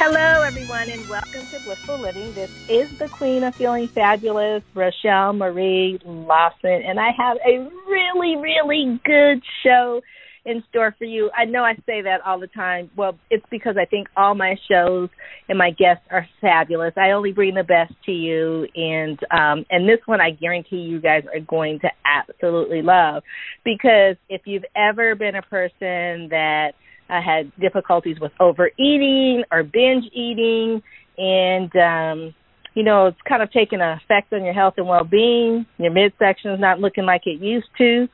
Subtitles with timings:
[0.00, 2.32] Hello, everyone, and welcome to Blissful Living.
[2.32, 8.36] This is the Queen of Feeling Fabulous, Rochelle Marie Lawson, and I have a really,
[8.36, 10.00] really good show
[10.44, 11.32] in store for you.
[11.36, 12.92] I know I say that all the time.
[12.96, 15.08] Well, it's because I think all my shows
[15.48, 16.92] and my guests are fabulous.
[16.96, 21.00] I only bring the best to you, and um, and this one I guarantee you
[21.00, 23.24] guys are going to absolutely love
[23.64, 26.74] because if you've ever been a person that
[27.08, 30.82] I had difficulties with overeating or binge eating,
[31.16, 32.34] and um,
[32.74, 35.66] you know it's kind of taking an effect on your health and well-being.
[35.78, 38.08] Your midsection is not looking like it used to.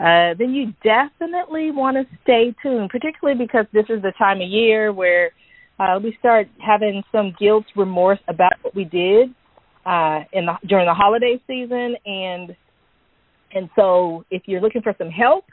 [0.00, 4.48] Uh, then you definitely want to stay tuned, particularly because this is the time of
[4.48, 5.32] year where
[5.80, 9.34] uh, we start having some guilt, remorse about what we did
[9.84, 12.56] uh, in the, during the holiday season, and
[13.54, 15.44] and so if you're looking for some help,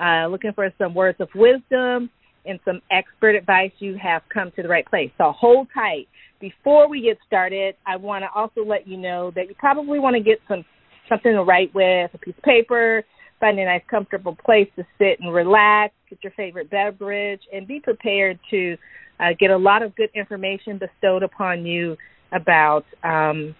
[0.00, 2.10] uh, looking for some words of wisdom,
[2.46, 5.10] and some expert advice, you have come to the right place.
[5.18, 6.08] So hold tight.
[6.40, 10.16] Before we get started, I want to also let you know that you probably want
[10.16, 10.64] to get some
[11.08, 13.02] something to write with, a piece of paper,
[13.40, 17.80] find a nice comfortable place to sit and relax, get your favorite beverage, and be
[17.80, 18.76] prepared to
[19.18, 21.96] uh, get a lot of good information bestowed upon you
[22.32, 23.54] about um,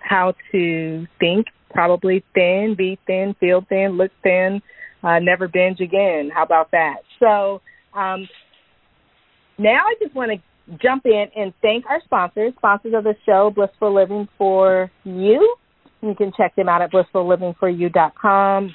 [0.00, 4.60] how to think, probably thin, be thin, feel thin, look thin,
[5.02, 6.30] uh, never binge again.
[6.34, 6.96] How about that?
[7.20, 7.60] So
[7.98, 8.28] um,
[9.58, 13.50] now I just want to jump in and thank our sponsors, sponsors of the show,
[13.54, 15.56] Blissful Living for You.
[16.02, 18.74] You can check them out at blissfullivingforyou.com.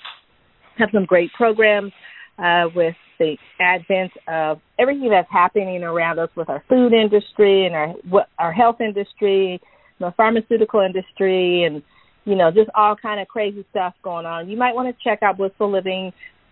[0.77, 1.93] Have some great programs
[2.37, 7.75] uh, with the advent of everything that's happening around us with our food industry and
[7.75, 7.93] our
[8.39, 9.61] our health industry,
[9.99, 11.83] the pharmaceutical industry, and
[12.25, 14.49] you know just all kind of crazy stuff going on.
[14.49, 15.37] You might want to check out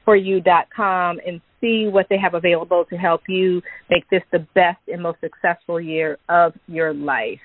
[0.08, 5.02] blissfullivingforyou.com and see what they have available to help you make this the best and
[5.02, 7.40] most successful year of your life.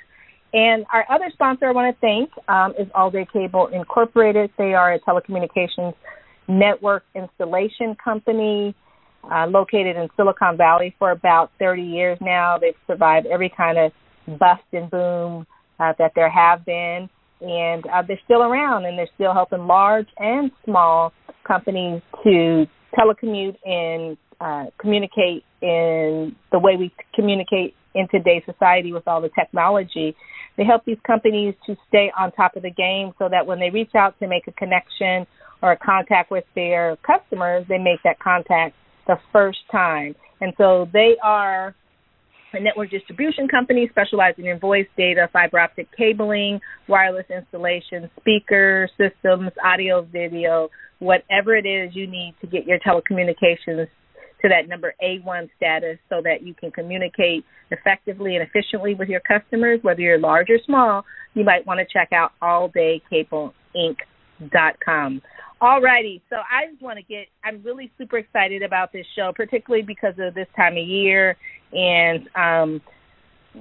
[0.55, 4.51] And our other sponsor I want to thank um, is All Day Cable Incorporated.
[4.57, 5.95] They are a telecommunications
[6.49, 8.75] network installation company
[9.31, 12.59] uh, located in Silicon Valley for about 30 years now.
[12.59, 15.47] They've survived every kind of bust and boom
[15.81, 17.11] uh, that there have been.
[17.41, 21.13] And uh, they're still around and they're still helping large and small
[21.47, 22.67] companies to
[22.99, 29.31] telecommute and uh, communicate in the way we communicate in today's society with all the
[29.39, 30.15] technology.
[30.57, 33.71] They help these companies to stay on top of the game so that when they
[33.71, 35.27] reach out to make a connection
[35.63, 38.75] or a contact with their customers, they make that contact
[39.07, 40.15] the first time.
[40.41, 41.75] And so they are
[42.57, 49.51] a network distribution company specializing in voice data, fiber optic cabling, wireless installation, speaker systems,
[49.65, 50.69] audio, video,
[50.99, 53.87] whatever it is you need to get your telecommunications
[54.43, 59.21] to that number A1 status so that you can communicate effectively and efficiently with your
[59.21, 65.23] customers, whether you're large or small, you might want to check out alldaycableInc.com.
[65.61, 66.23] All righty.
[66.29, 70.15] So I just want to get, I'm really super excited about this show, particularly because
[70.19, 71.37] of this time of year
[71.73, 72.81] and um,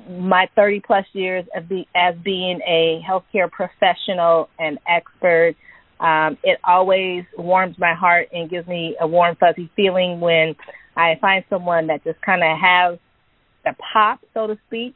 [0.10, 5.56] my 30 plus years of the, as being a healthcare professional and expert.
[6.00, 10.56] Um, it always warms my heart and gives me a warm, fuzzy feeling when
[10.98, 13.00] I find someone that just kind of has
[13.64, 14.96] the pop, so to speak,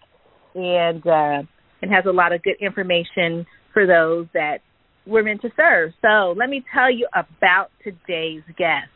[0.56, 1.44] and uh,
[1.82, 4.60] and has a lot of good information for those that
[5.06, 5.92] we're meant to serve.
[6.02, 8.90] So let me tell you about today's guest.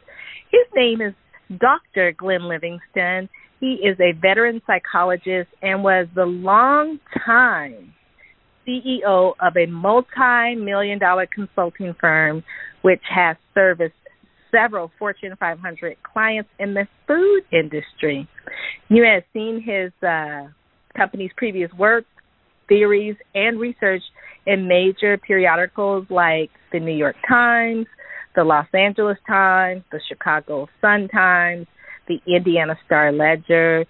[0.51, 1.13] His name is
[1.59, 2.13] Dr.
[2.17, 3.29] Glenn Livingston.
[3.59, 7.93] He is a veteran psychologist and was the long time
[8.67, 12.43] CEO of a multi million dollar consulting firm
[12.81, 13.93] which has serviced
[14.51, 18.27] several Fortune 500 clients in the food industry.
[18.89, 20.47] You have seen his uh,
[20.95, 22.05] company's previous work,
[22.67, 24.03] theories, and research
[24.45, 27.87] in major periodicals like the New York Times,
[28.35, 31.67] the Los Angeles Times, the Chicago Sun Times,
[32.07, 33.85] the Indiana Star Ledger,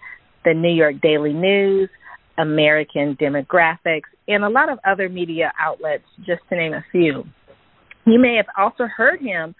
[0.45, 1.89] the New York Daily News,
[2.37, 7.23] American Demographics, and a lot of other media outlets, just to name a few.
[8.05, 9.55] You may have also heard him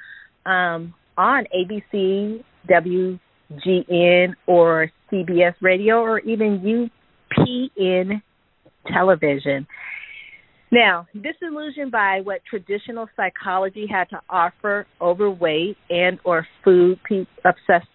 [0.46, 6.92] um, on ABC, WGN, or CBS Radio, or even
[7.38, 8.22] UPN
[8.92, 9.68] television.
[10.74, 17.88] Now, disillusioned by what traditional psychology had to offer overweight and or food pe- obsessed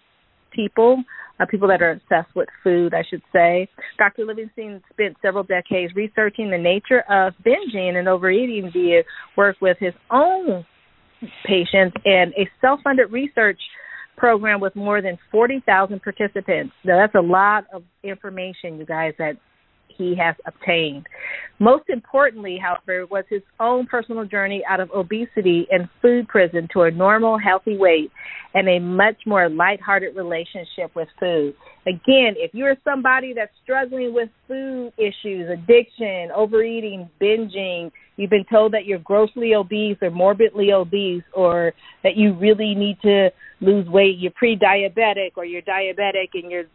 [0.51, 1.03] people,
[1.41, 3.67] uh, people that are obsessed with food, I should say.
[3.97, 4.23] Dr.
[4.23, 9.03] Livingston spent several decades researching the nature of binging and overeating via
[9.35, 10.65] work with his own
[11.45, 13.59] patients and a self-funded research
[14.15, 16.73] program with more than 40,000 participants.
[16.85, 19.35] Now, that's a lot of information, you guys, that
[19.97, 21.07] he has obtained.
[21.59, 26.83] Most importantly, however, was his own personal journey out of obesity and food prison to
[26.83, 28.11] a normal, healthy weight
[28.53, 31.53] and a much more lighthearted relationship with food.
[31.85, 38.73] Again, if you're somebody that's struggling with food issues, addiction, overeating, binging, you've been told
[38.73, 41.73] that you're grossly obese or morbidly obese or
[42.03, 43.29] that you really need to
[43.61, 46.65] lose weight, you're pre-diabetic or you're diabetic and your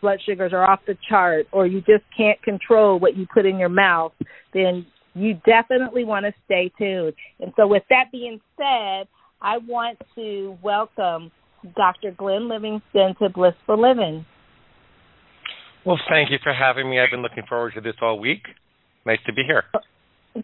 [0.00, 3.58] blood sugars are off the chart or you just can't control what you put in
[3.58, 4.12] your mouth,
[4.54, 7.12] then you definitely want to stay tuned.
[7.38, 9.06] And so with that being said,
[9.42, 11.30] I want to welcome
[11.76, 12.12] Dr.
[12.16, 14.24] Glenn Livingston to Blissful Living.
[15.84, 16.98] Well, thank you for having me.
[16.98, 18.44] I've been looking forward to this all week.
[19.04, 19.64] Nice to be here.
[19.74, 19.80] Oh,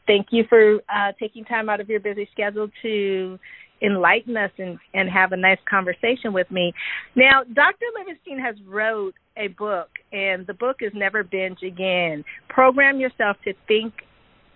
[0.06, 3.38] Thank you for uh, taking time out of your busy schedule to
[3.82, 6.72] enlighten us and, and have a nice conversation with me.
[7.16, 7.86] Now, Dr.
[7.98, 12.24] Livingston has wrote a book, and the book is Never Binge Again.
[12.48, 13.94] Program yourself to think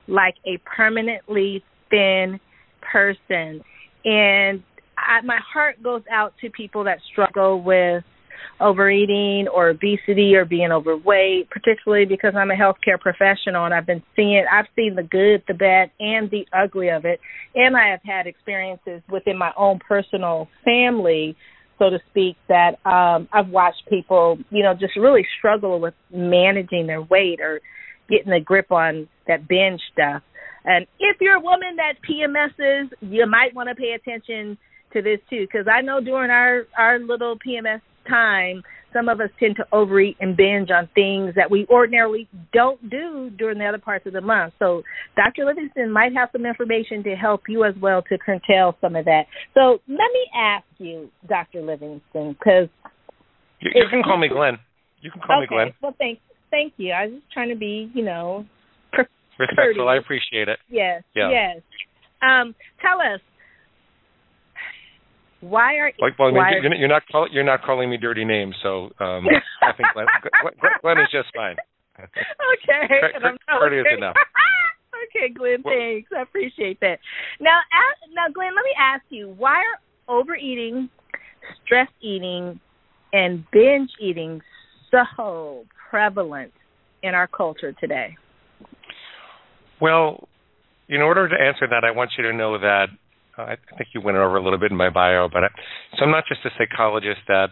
[0.07, 2.39] like a permanently thin
[2.81, 3.63] person.
[4.05, 4.63] And
[4.99, 8.05] I, my heart goes out to people that struggle with
[8.61, 14.03] overeating or obesity or being overweight, particularly because I'm a healthcare professional and I've been
[14.17, 17.21] seeing I've seen the good, the bad and the ugly of it.
[17.55, 21.37] And I have had experiences within my own personal family,
[21.79, 26.87] so to speak, that um I've watched people, you know, just really struggle with managing
[26.87, 27.61] their weight or
[28.09, 30.23] getting a grip on that binge stuff.
[30.65, 34.57] And if you're a woman that PMSs, you might want to pay attention
[34.93, 38.63] to this too, because I know during our our little PMS time,
[38.93, 43.31] some of us tend to overeat and binge on things that we ordinarily don't do
[43.37, 44.55] during the other parts of the month.
[44.59, 44.83] So
[45.17, 45.45] Dr.
[45.45, 49.25] Livingston might have some information to help you as well to curtail some of that.
[49.55, 51.63] So let me ask you, Dr.
[51.63, 52.69] Livingston, because
[53.61, 54.59] you, you can call me Glenn.
[55.01, 55.43] You can call okay.
[55.43, 55.73] me Glenn.
[55.83, 56.21] Well, thank
[56.51, 56.93] thank you.
[56.93, 58.47] I was just trying to be, you know,
[59.39, 59.89] respectful.
[59.89, 60.59] I appreciate it.
[60.69, 61.03] Yes.
[61.15, 61.31] Yeah.
[61.31, 61.63] Yes.
[62.23, 63.21] Um, tell us
[65.51, 67.97] why are like, well, I mean, why you're, you're not call, you're not calling me
[67.97, 69.27] dirty names, so um,
[69.63, 70.07] I think Glenn,
[70.43, 71.57] Glenn, Glenn, is just fine.
[71.99, 73.97] okay, and I'm courteous okay.
[73.97, 74.17] enough.
[75.15, 76.11] okay, Glenn, well, thanks.
[76.17, 76.99] I appreciate that.
[77.41, 80.89] Now, ask, now, Glenn, let me ask you: Why are overeating,
[81.65, 82.59] stress eating,
[83.13, 84.41] and binge eating
[84.91, 86.53] so prevalent
[87.03, 88.17] in our culture today?
[89.81, 90.29] Well,
[90.89, 92.87] in order to answer that, I want you to know that
[93.37, 95.49] I think you went over a little bit in my bio, but I,
[95.99, 97.49] so I'm not just a psychologist that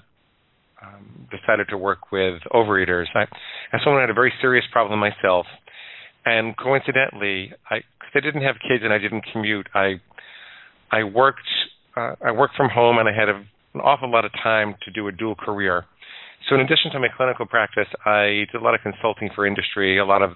[0.83, 3.07] um, decided to work with overeaters.
[3.15, 3.23] I,
[3.73, 5.47] as someone had a very serious problem myself,
[6.25, 10.01] and coincidentally, I because I didn't have kids and I didn't commute, I
[10.91, 11.49] I worked
[11.97, 13.37] uh, I worked from home and I had a,
[13.75, 15.85] an awful lot of time to do a dual career.
[16.49, 19.99] So in addition to my clinical practice, I did a lot of consulting for industry,
[19.99, 20.33] a lot of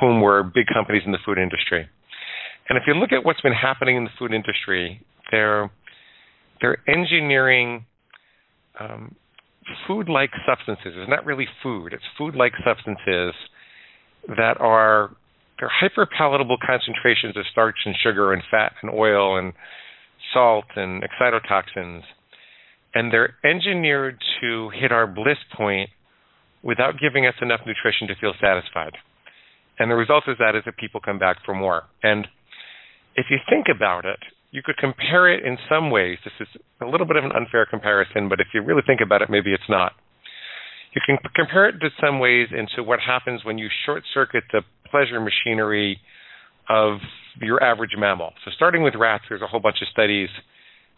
[0.00, 1.88] whom were big companies in the food industry.
[2.70, 5.70] And if you look at what's been happening in the food industry, they're
[6.60, 7.84] they're engineering
[8.78, 9.16] um,
[9.88, 10.94] food-like substances.
[10.96, 13.34] It's not really food; it's food-like substances
[14.28, 15.10] that are
[15.58, 19.52] they're hyper-palatable concentrations of starch and sugar and fat and oil and
[20.32, 22.02] salt and excitotoxins,
[22.94, 25.90] and they're engineered to hit our bliss point
[26.62, 28.92] without giving us enough nutrition to feel satisfied.
[29.80, 31.82] And the result of that is that people come back for more.
[32.02, 32.28] And
[33.16, 34.18] if you think about it,
[34.50, 36.18] you could compare it in some ways.
[36.24, 39.22] This is a little bit of an unfair comparison, but if you really think about
[39.22, 39.92] it, maybe it's not.
[40.92, 44.62] You can compare it to some ways into what happens when you short circuit the
[44.90, 46.00] pleasure machinery
[46.68, 46.98] of
[47.40, 48.32] your average mammal.
[48.44, 50.28] So, starting with rats, there's a whole bunch of studies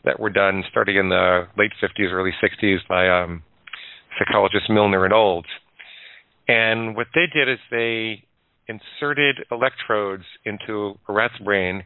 [0.04, 3.42] that were done starting in the late 50s, early 60s by um,
[4.18, 5.48] psychologists Milner and Olds.
[6.48, 8.24] And what they did is they
[8.66, 11.84] inserted electrodes into a rat's brain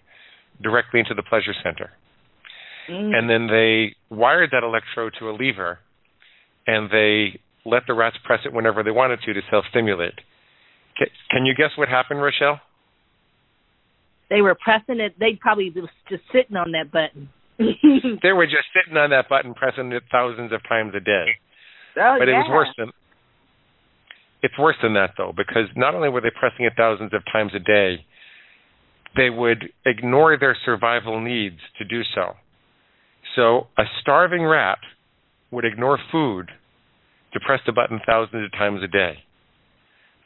[0.62, 1.90] directly into the pleasure center.
[2.90, 3.14] Mm.
[3.14, 5.78] And then they wired that electrode to a lever
[6.66, 10.14] and they let the rats press it whenever they wanted to to self stimulate.
[11.30, 12.60] Can you guess what happened, Rochelle?
[14.30, 15.14] They were pressing it.
[15.18, 17.28] They probably was just sitting on that button.
[18.22, 21.36] they were just sitting on that button, pressing it thousands of times a day.
[21.98, 22.34] Oh, but yeah.
[22.34, 22.90] it was worse than
[24.42, 27.52] it's worse than that though, because not only were they pressing it thousands of times
[27.54, 28.04] a day,
[29.16, 32.34] they would ignore their survival needs to do so.
[33.34, 34.78] So a starving rat
[35.50, 36.50] would ignore food
[37.32, 39.18] to press the button thousands of times a day.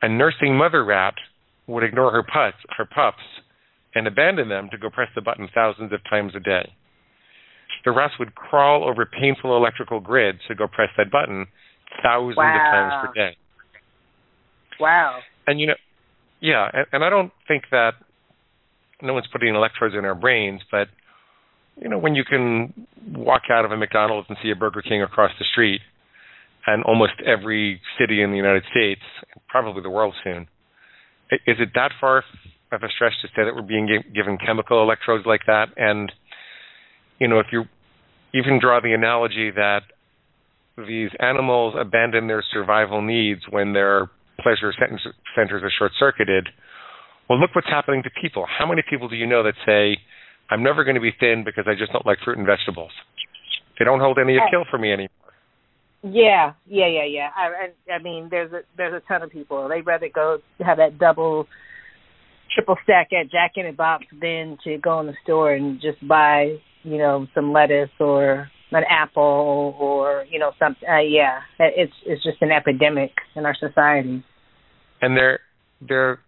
[0.02, 1.14] A nursing mother rat
[1.66, 3.22] would ignore her pups, her pups
[3.94, 6.72] and abandon them to go press the button thousands of times a day.
[7.84, 11.46] The rats would crawl over painful electrical grids to go press that button
[12.02, 12.54] thousands wow.
[12.54, 13.36] of times per day.
[14.78, 15.20] Wow.
[15.46, 15.74] And you know,
[16.40, 17.92] yeah, and, and I don't think that
[19.02, 20.88] no one's putting electrodes in our brains, but
[21.76, 25.02] you know, when you can walk out of a McDonald's and see a Burger King
[25.02, 25.80] across the street,
[26.66, 29.00] and almost every city in the United States,
[29.48, 30.46] probably the world soon,
[31.32, 32.22] is it that far
[32.72, 35.66] of a stretch to say that we're being given chemical electrodes like that?
[35.76, 36.12] And
[37.18, 37.64] you know, if you
[38.34, 39.80] even draw the analogy that
[40.76, 44.72] these animals abandon their survival needs when their pleasure
[45.36, 46.48] centers are short circuited,
[47.30, 48.44] well, look what's happening to people.
[48.58, 50.02] How many people do you know that say,
[50.50, 52.90] I'm never going to be thin because I just don't like fruit and vegetables?
[53.78, 55.10] They don't hold any appeal for me anymore.
[56.02, 57.28] Yeah, yeah, yeah, yeah.
[57.36, 57.46] I,
[57.92, 59.68] I, I mean, there's a there's a ton of people.
[59.68, 61.46] They'd rather go have that double,
[62.52, 66.06] triple stack at Jack in the Box than to go in the store and just
[66.08, 70.88] buy, you know, some lettuce or an apple or you know something.
[70.88, 74.24] Uh, yeah, it's it's just an epidemic in our society.
[75.00, 75.40] And they're
[75.86, 76.18] they're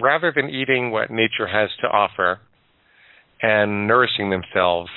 [0.00, 2.40] rather than eating what nature has to offer
[3.42, 4.90] and nourishing themselves,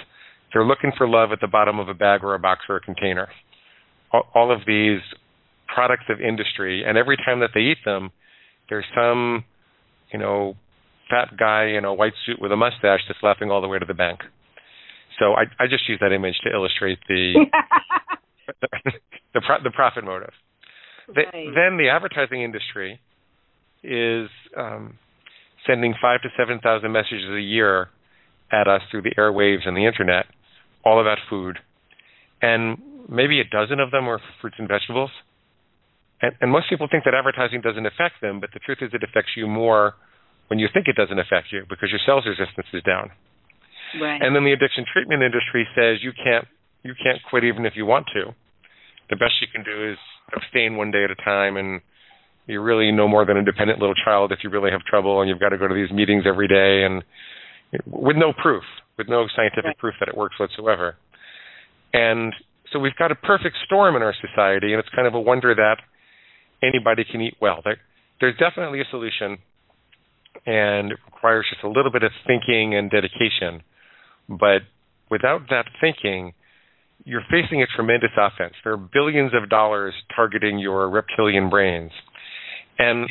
[0.54, 2.82] they're looking for love at the bottom of a bag or a box or a
[2.82, 3.28] container.
[4.34, 5.02] All of these
[5.68, 8.12] products of industry, and every time that they eat them,
[8.70, 9.44] there's some,
[10.12, 10.56] you know,
[11.10, 13.86] fat guy in a white suit with a mustache that's laughing all the way to
[13.86, 14.22] the bank.
[15.20, 17.46] So I, I just use that image to illustrate the
[19.34, 20.34] the, the profit motive.
[21.08, 21.28] Right.
[21.32, 23.00] The, then the advertising industry
[23.88, 24.98] is um,
[25.66, 27.90] sending five to seven thousand messages a year
[28.52, 30.26] at us through the airwaves and the internet,
[30.86, 31.60] all about food,
[32.42, 32.78] and
[33.10, 35.12] maybe a dozen of them are fruits and vegetables.
[36.22, 39.04] And, and most people think that advertising doesn't affect them, but the truth is it
[39.04, 39.96] affects you more
[40.48, 43.12] when you think it doesn't affect you because your sales resistance is down.
[44.02, 44.22] Right.
[44.22, 46.48] And then the addiction treatment industry says you can't
[46.84, 48.34] you can't quit even if you want to.
[49.10, 49.98] The best you can do is
[50.36, 51.82] abstain one day at a time and
[52.48, 55.30] you're really no more than a dependent little child if you really have trouble and
[55.30, 57.04] you've got to go to these meetings every day and
[57.86, 58.64] with no proof,
[58.98, 59.78] with no scientific right.
[59.78, 60.96] proof that it works whatsoever.
[61.94, 62.34] And
[62.72, 65.54] so we've got a perfect storm in our society, and it's kind of a wonder
[65.54, 65.78] that
[66.64, 67.62] anybody can eat well.
[67.64, 67.78] There,
[68.20, 69.38] there's definitely a solution,
[70.46, 73.64] and it requires just a little bit of thinking and dedication.
[74.30, 74.64] But
[75.10, 76.34] without that thinking,
[77.06, 78.54] you're facing a tremendous offense.
[78.64, 81.92] There are billions of dollars targeting your reptilian brains.
[82.80, 83.10] And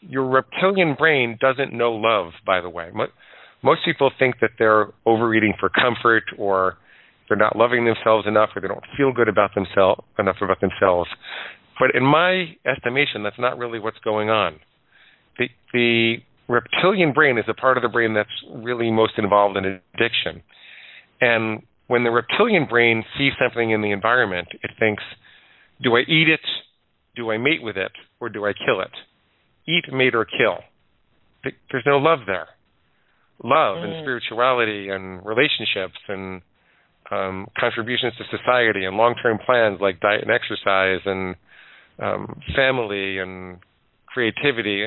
[0.00, 2.90] your reptilian brain doesn't know love, by the way.
[3.62, 6.76] Most people think that they're overeating for comfort or
[7.28, 11.10] they're not loving themselves enough or they don't feel good about themselves enough about themselves.
[11.78, 14.60] But in my estimation, that's not really what's going on.
[15.38, 16.16] The, the
[16.48, 20.42] reptilian brain is a part of the brain that's really most involved in addiction.
[21.20, 25.02] And when the reptilian brain sees something in the environment, it thinks,
[25.82, 26.40] do I eat it?
[27.16, 27.92] Do I mate with it?
[28.20, 28.92] Or do I kill it?
[29.68, 30.58] Eat, mate, or kill.
[31.70, 32.48] There's no love there.
[33.42, 33.84] Love mm.
[33.84, 36.42] and spirituality and relationships and
[37.10, 41.36] um, contributions to society and long-term plans like diet and exercise and
[42.02, 43.58] um, family and
[44.06, 44.86] creativity,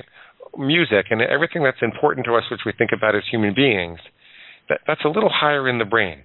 [0.58, 4.00] music, and everything that's important to us, which we think about as human beings.
[4.68, 6.24] That, that's a little higher in the brain.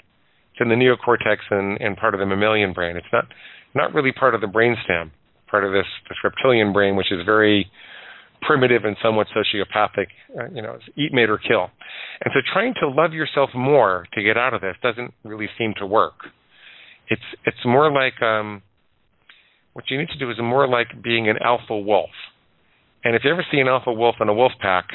[0.52, 2.96] It's in the neocortex and, and part of the mammalian brain.
[2.96, 3.24] It's not
[3.74, 5.10] not really part of the brainstem,
[5.54, 7.70] part of this, this reptilian brain, which is very
[8.42, 10.06] primitive and somewhat sociopathic.
[10.36, 11.70] Uh, you know, eat, mate, or kill.
[12.24, 15.72] And so, trying to love yourself more to get out of this doesn't really seem
[15.78, 16.14] to work.
[17.08, 18.62] It's it's more like um,
[19.74, 22.10] what you need to do is more like being an alpha wolf.
[23.04, 24.86] And if you ever see an alpha wolf in a wolf pack,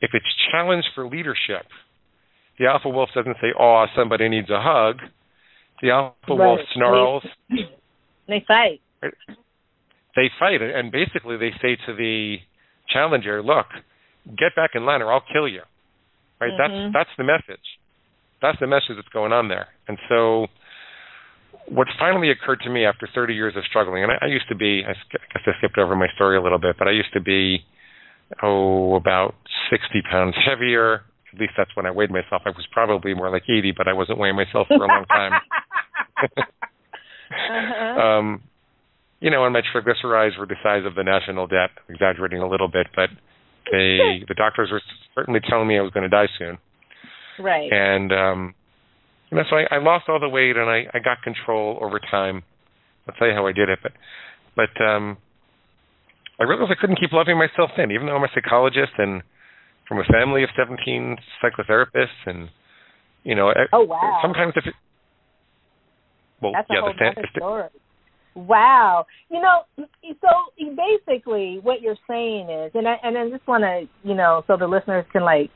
[0.00, 1.66] if it's challenged for leadership,
[2.58, 4.96] the alpha wolf doesn't say, "Oh, somebody needs a hug."
[5.82, 6.38] The alpha right.
[6.38, 7.24] wolf snarls.
[7.50, 7.68] They,
[8.28, 8.80] they fight.
[10.16, 12.36] They fight, and basically they say to the
[12.88, 13.66] challenger, "Look,
[14.26, 15.62] get back in line, or I'll kill you."
[16.40, 16.52] Right?
[16.52, 16.92] Mm-hmm.
[16.92, 17.64] That's that's the message.
[18.42, 19.68] That's the message that's going on there.
[19.88, 20.46] And so,
[21.68, 24.54] what finally occurred to me after 30 years of struggling, and I, I used to
[24.54, 27.20] be, I guess I skipped over my story a little bit, but I used to
[27.20, 27.64] be,
[28.42, 29.34] oh, about
[29.70, 31.02] 60 pounds heavier,
[31.32, 32.42] at least that's when I weighed myself.
[32.44, 35.32] I was probably more like 80, but I wasn't weighing myself for a long time.
[37.30, 38.00] uh-huh.
[38.00, 38.42] um,
[39.24, 41.70] you know, and my triglycerides were the size of the national debt.
[41.88, 43.08] exaggerating a little bit, but
[43.72, 44.82] they the doctors were
[45.14, 46.58] certainly telling me I was going to die soon.
[47.40, 47.72] Right.
[47.72, 48.54] And um
[49.30, 51.98] you know, so I, I lost all the weight and I, I got control over
[51.98, 52.42] time.
[53.08, 53.92] I'll tell you how I did it, but
[54.54, 55.16] but um
[56.38, 59.22] I realized I couldn't keep loving myself in, even though I'm a psychologist and
[59.88, 62.50] from a family of 17 psychotherapists, and
[63.22, 64.74] you know, oh wow, sometimes if it,
[66.42, 67.68] well, that's yeah, the, other story.
[68.34, 73.62] Wow, you know, so basically, what you're saying is, and I and I just want
[73.62, 75.50] to, you know, so the listeners can like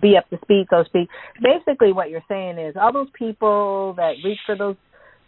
[0.00, 1.08] be up to speed, so to speak.
[1.42, 4.76] Basically, what you're saying is, all those people that reach for those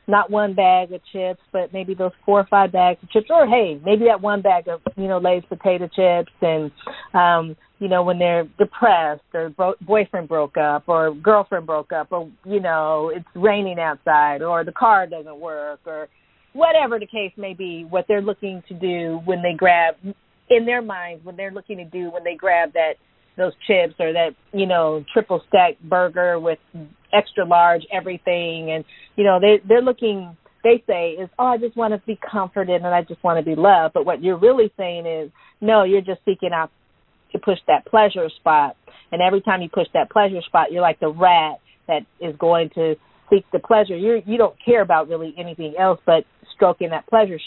[0.08, 3.46] not one bag of chips, but maybe those four or five bags of chips, or
[3.46, 6.70] hey, maybe that one bag of you know Lay's potato chips, and
[7.12, 12.08] um, you know when they're depressed or bro- boyfriend broke up or girlfriend broke up,
[12.12, 16.08] or you know it's raining outside or the car doesn't work or
[16.56, 19.96] whatever the case may be, what they're looking to do when they grab
[20.48, 22.94] in their minds when they're looking to do when they grab that
[23.36, 26.58] those chips or that you know triple stack burger with
[27.12, 28.70] extra large everything.
[28.70, 28.84] And
[29.16, 32.82] you know they they're looking they say is oh I just want to be comforted
[32.82, 33.94] and I just want to be loved.
[33.94, 36.70] But what you're really saying is no you're just seeking out
[37.32, 38.76] to push that pleasure spot.
[39.12, 42.70] And every time you push that pleasure spot you're like the rat that is going
[42.74, 42.94] to
[43.30, 43.96] seek the pleasure.
[43.96, 47.38] You you don't care about really anything else but stroking that pleasure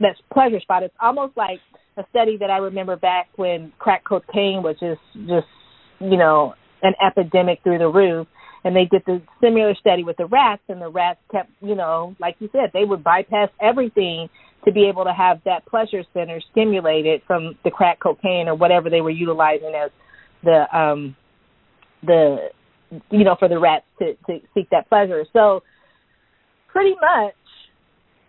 [0.00, 0.82] that pleasure spot.
[0.82, 1.60] It's almost like
[1.96, 5.46] a study that I remember back when crack cocaine was just just
[6.00, 8.26] you know an epidemic through the roof.
[8.64, 12.16] And they did the similar study with the rats and the rats kept you know
[12.20, 14.28] like you said they would bypass everything
[14.64, 18.90] to be able to have that pleasure center stimulated from the crack cocaine or whatever
[18.90, 19.90] they were utilizing as
[20.42, 21.16] the um
[22.02, 22.48] the
[23.10, 25.62] you know for the rats to to seek that pleasure so
[26.72, 27.34] pretty much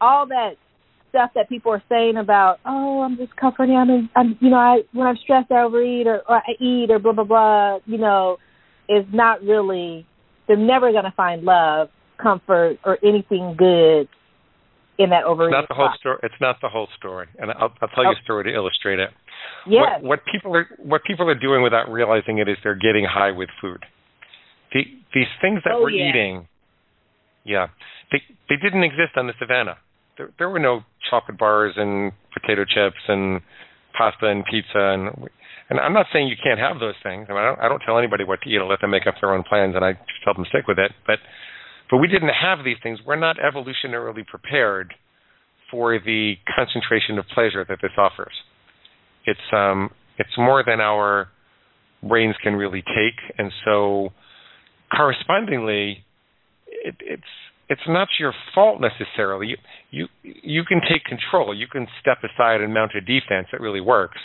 [0.01, 0.53] all that
[1.09, 3.75] stuff that people are saying about, oh, I'm just comforting.
[3.75, 6.99] I'm, I'm, you know, I when I'm stressed, I overeat or, or I eat or
[6.99, 7.79] blah blah blah.
[7.85, 8.37] You know,
[8.87, 10.05] is not really.
[10.47, 11.89] They're never going to find love,
[12.21, 14.07] comfort, or anything good
[14.97, 15.59] in that overeating.
[15.59, 16.17] It's not the whole story.
[16.23, 18.23] It's not the whole story, and I'll, I'll tell you a oh.
[18.23, 19.09] story to illustrate it.
[19.67, 20.01] Yes.
[20.01, 23.31] What, what people are what people are doing without realizing it is they're getting high
[23.31, 23.83] with food.
[24.73, 24.81] The,
[25.13, 26.09] these things that oh, we're yeah.
[26.09, 26.47] eating,
[27.43, 27.67] yeah,
[28.11, 29.77] they they didn't exist on the savannah.
[30.17, 33.41] There, there were no chocolate bars and potato chips and
[33.97, 35.29] pasta and pizza and
[35.69, 37.27] and I'm not saying you can't have those things.
[37.29, 38.57] I mean, I don't, I don't tell anybody what to eat.
[38.57, 40.79] I let them make up their own plans, and I just help them stick with
[40.79, 40.91] it.
[41.05, 41.19] But
[41.89, 42.99] but we didn't have these things.
[43.05, 44.93] We're not evolutionarily prepared
[45.71, 48.33] for the concentration of pleasure that this offers.
[49.25, 51.29] It's um it's more than our
[52.01, 54.09] brains can really take, and so
[54.91, 56.03] correspondingly,
[56.67, 57.23] it, it's
[57.69, 59.47] it's not your fault necessarily.
[59.47, 59.57] You,
[59.91, 61.55] you you can take control.
[61.55, 64.17] You can step aside and mount a defense that really works,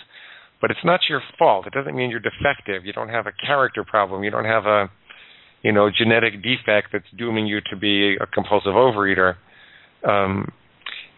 [0.61, 1.66] but it's not your fault.
[1.66, 2.85] It doesn't mean you're defective.
[2.85, 4.24] You don't have a character problem.
[4.24, 4.90] You don't have a
[5.62, 9.35] you know genetic defect that's dooming you to be a compulsive overeater.
[10.07, 10.53] Um,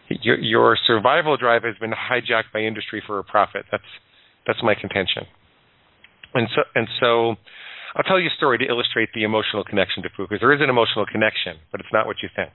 [0.09, 3.65] your, your survival drive has been hijacked by industry for a profit.
[3.71, 3.83] That's
[4.45, 5.23] that's my contention.
[6.33, 7.35] And so and so
[7.97, 10.61] I'll tell you a story to illustrate the emotional connection to food because there is
[10.61, 12.53] an emotional connection, but it's not what you think.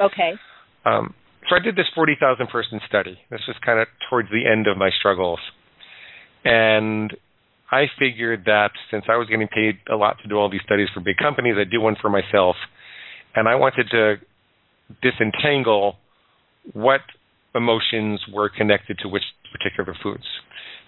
[0.00, 0.32] Okay.
[0.86, 1.12] Um,
[1.48, 3.18] so I did this 40,000 person study.
[3.30, 5.40] This was kind of towards the end of my struggles.
[6.44, 7.14] And
[7.70, 10.88] I figured that since I was getting paid a lot to do all these studies
[10.94, 12.56] for big companies, I'd do one for myself.
[13.36, 14.16] And I wanted to
[15.02, 15.96] disentangle
[16.72, 17.00] what
[17.54, 20.24] emotions were connected to which particular foods.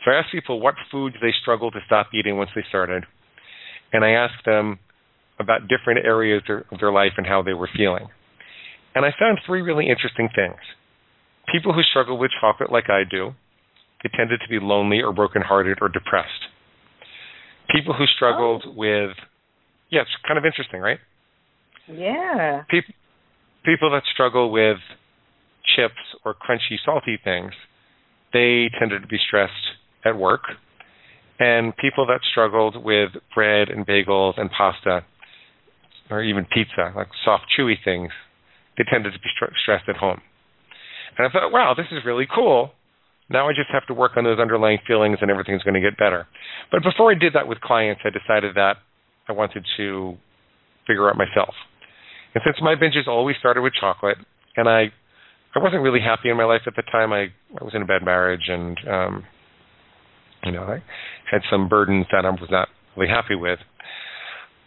[0.05, 3.05] So I asked people what foods they struggled to stop eating once they started
[3.95, 4.79] and I asked them
[5.39, 8.09] about different areas of their life and how they were feeling.
[8.95, 10.59] And I found three really interesting things.
[11.51, 13.31] People who struggle with chocolate like I do,
[14.03, 16.51] they tended to be lonely or brokenhearted or depressed.
[17.71, 18.73] People who struggled oh.
[18.77, 19.17] with,
[19.91, 20.99] yeah, it's kind of interesting, right?
[21.89, 22.63] Yeah.
[22.69, 22.95] People,
[23.65, 24.79] people that struggle with
[25.77, 27.53] chips or crunchy, salty things,
[28.33, 29.53] they tended to be stressed
[30.05, 30.43] at work
[31.39, 35.05] and people that struggled with bread and bagels and pasta
[36.11, 38.11] or even pizza, like soft, chewy things,
[38.77, 40.21] they tended to be st- stressed at home.
[41.17, 42.73] And I thought, wow, this is really cool.
[43.31, 45.97] Now I just have to work on those underlying feelings and everything's going to get
[45.97, 46.27] better.
[46.71, 48.77] But before I did that with clients, I decided that
[49.29, 50.17] I wanted to
[50.87, 51.55] figure out myself.
[52.35, 54.19] And since my binges always started with chocolate,
[54.57, 54.93] and I
[55.57, 57.13] I wasn't really happy in my life at the time.
[57.13, 57.27] I,
[57.59, 59.25] I was in a bad marriage and um
[60.45, 60.83] you know, I
[61.31, 63.59] had some burdens that I was not really happy with.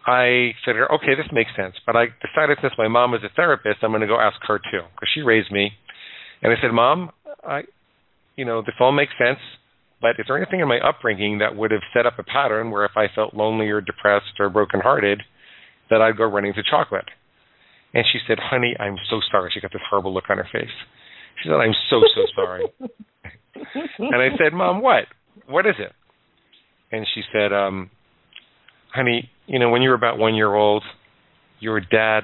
[0.05, 1.75] I said, okay, this makes sense.
[1.85, 4.57] But I decided since my mom is a therapist, I'm going to go ask her
[4.57, 5.71] too, because she raised me.
[6.41, 7.11] And I said, Mom,
[7.43, 7.63] I,
[8.35, 9.39] you know, this all makes sense,
[10.01, 12.85] but is there anything in my upbringing that would have set up a pattern where
[12.85, 15.23] if I felt lonely or depressed or brokenhearted,
[15.89, 17.09] that I'd go running to chocolate?
[17.93, 19.51] And she said, Honey, I'm so sorry.
[19.53, 20.69] She got this horrible look on her face.
[21.41, 22.63] She said, I'm so, so sorry.
[23.99, 25.05] and I said, Mom, what?
[25.47, 25.91] What is it?
[26.91, 27.89] And she said, um,
[28.93, 30.83] Honey, you know, when you were about one year old,
[31.59, 32.21] your dad,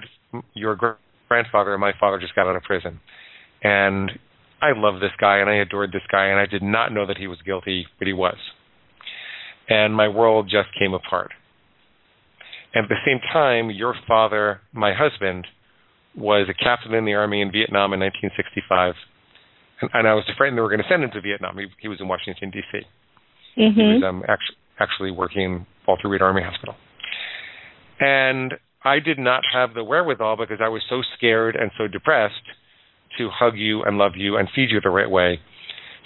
[0.53, 0.97] your
[1.27, 2.99] grandfather, and my father just got out of prison.
[3.63, 4.11] And
[4.61, 7.17] I love this guy and I adored this guy and I did not know that
[7.17, 8.37] he was guilty, but he was.
[9.69, 11.31] And my world just came apart.
[12.73, 15.47] And at the same time, your father, my husband,
[16.15, 18.95] was a captain in the army in Vietnam in 1965.
[19.81, 21.57] And, and I was afraid they were going to send him to Vietnam.
[21.57, 22.81] He, he was in Washington, D.C.
[23.57, 23.79] Mm-hmm.
[23.79, 26.75] He was um, actually, actually working Walter Reed Army Hospital.
[27.99, 32.35] And I did not have the wherewithal because I was so scared and so depressed–
[33.17, 35.39] to hug you and love you and feed you the right way.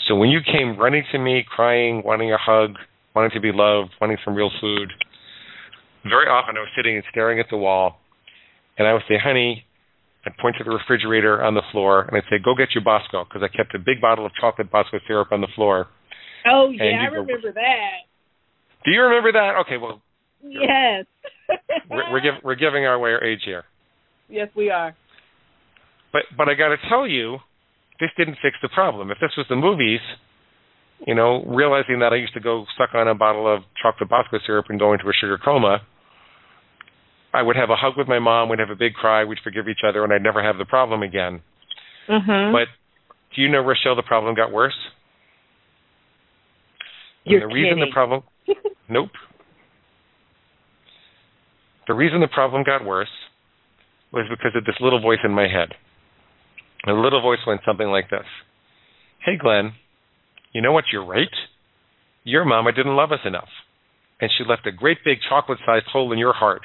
[0.07, 2.75] So when you came running to me, crying, wanting a hug,
[3.15, 4.91] wanting to be loved, wanting some real food,
[6.03, 7.97] very often I was sitting and staring at the wall,
[8.77, 9.65] and I would say, "Honey,"
[10.25, 13.25] I'd point to the refrigerator on the floor, and I'd say, "Go get your Bosco,"
[13.25, 15.87] because I kept a big bottle of chocolate Bosco syrup on the floor.
[16.49, 18.07] Oh yeah, I remember go, that.
[18.85, 19.61] Do you remember that?
[19.61, 20.01] Okay, well.
[20.41, 21.05] Yes.
[21.89, 23.63] we're, we're, give, we're giving our way our age here.
[24.29, 24.95] Yes, we are.
[26.13, 27.37] But but I got to tell you,
[27.99, 29.11] this didn't fix the problem.
[29.11, 29.99] If this was the movies,
[31.05, 34.37] you know, realizing that I used to go suck on a bottle of chocolate Bosco
[34.45, 35.79] syrup and go into a sugar coma,
[37.33, 39.67] I would have a hug with my mom, we'd have a big cry, we'd forgive
[39.67, 41.41] each other, and I'd never have the problem again.
[42.09, 42.53] Mm-hmm.
[42.53, 42.67] But
[43.35, 44.77] do you know, Rochelle, the problem got worse?
[47.29, 47.63] You're and the kidding.
[47.63, 48.23] reason the problem
[48.89, 49.09] nope.
[51.87, 53.09] The reason the problem got worse
[54.11, 55.69] was because of this little voice in my head.
[56.85, 58.25] The little voice went something like this
[59.25, 59.73] Hey, Glenn,
[60.53, 60.85] you know what?
[60.91, 61.27] You're right.
[62.23, 63.49] Your mama didn't love us enough,
[64.19, 66.61] and she left a great big chocolate sized hole in your heart.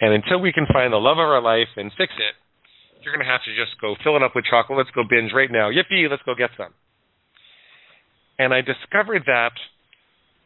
[0.00, 2.34] And until we can find the love of our life and fix it,
[3.02, 4.78] you're going to have to just go fill it up with chocolate.
[4.78, 5.70] Let's go binge right now.
[5.70, 6.72] Yippee, let's go get some.
[8.38, 9.52] And I discovered that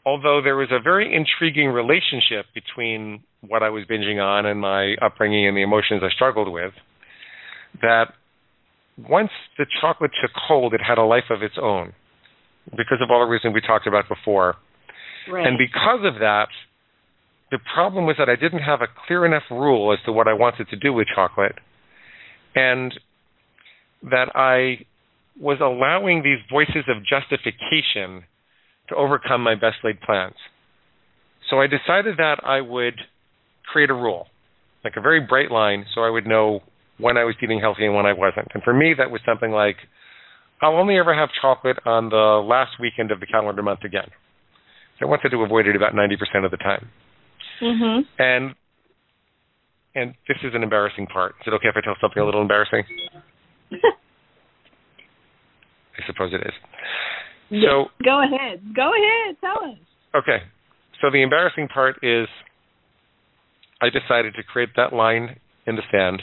[0.04, 4.94] although there was a very intriguing relationship between what I was binging on and my
[5.02, 6.72] upbringing and the emotions I struggled with,
[7.82, 8.14] that
[9.08, 11.92] once the chocolate took hold, it had a life of its own
[12.70, 14.56] because of all the reasons we talked about before.
[15.30, 15.46] Right.
[15.46, 16.48] And because of that,
[17.50, 20.34] the problem was that I didn't have a clear enough rule as to what I
[20.34, 21.56] wanted to do with chocolate,
[22.54, 22.92] and
[24.02, 24.84] that I
[25.40, 28.24] was allowing these voices of justification
[28.88, 30.34] to overcome my best laid plans.
[31.50, 32.94] So I decided that I would
[33.70, 34.26] create a rule,
[34.84, 36.60] like a very bright line, so I would know
[36.98, 38.48] when I was eating healthy and when I wasn't.
[38.54, 39.76] And for me, that was something like
[40.60, 44.08] I'll only ever have chocolate on the last weekend of the calendar month again.
[44.98, 46.88] So I wanted to avoid it about 90% of the time.
[47.62, 48.00] Mm-hmm.
[48.18, 48.54] And
[49.94, 51.34] and this is an embarrassing part.
[51.40, 52.84] Is it okay if I tell something a little embarrassing?
[55.98, 56.54] I suppose it is.
[57.62, 58.60] So go ahead.
[58.74, 59.36] Go ahead.
[59.40, 59.78] Tell us.
[60.14, 60.44] Okay.
[61.00, 62.26] So the embarrassing part is
[63.80, 66.22] I decided to create that line in the sand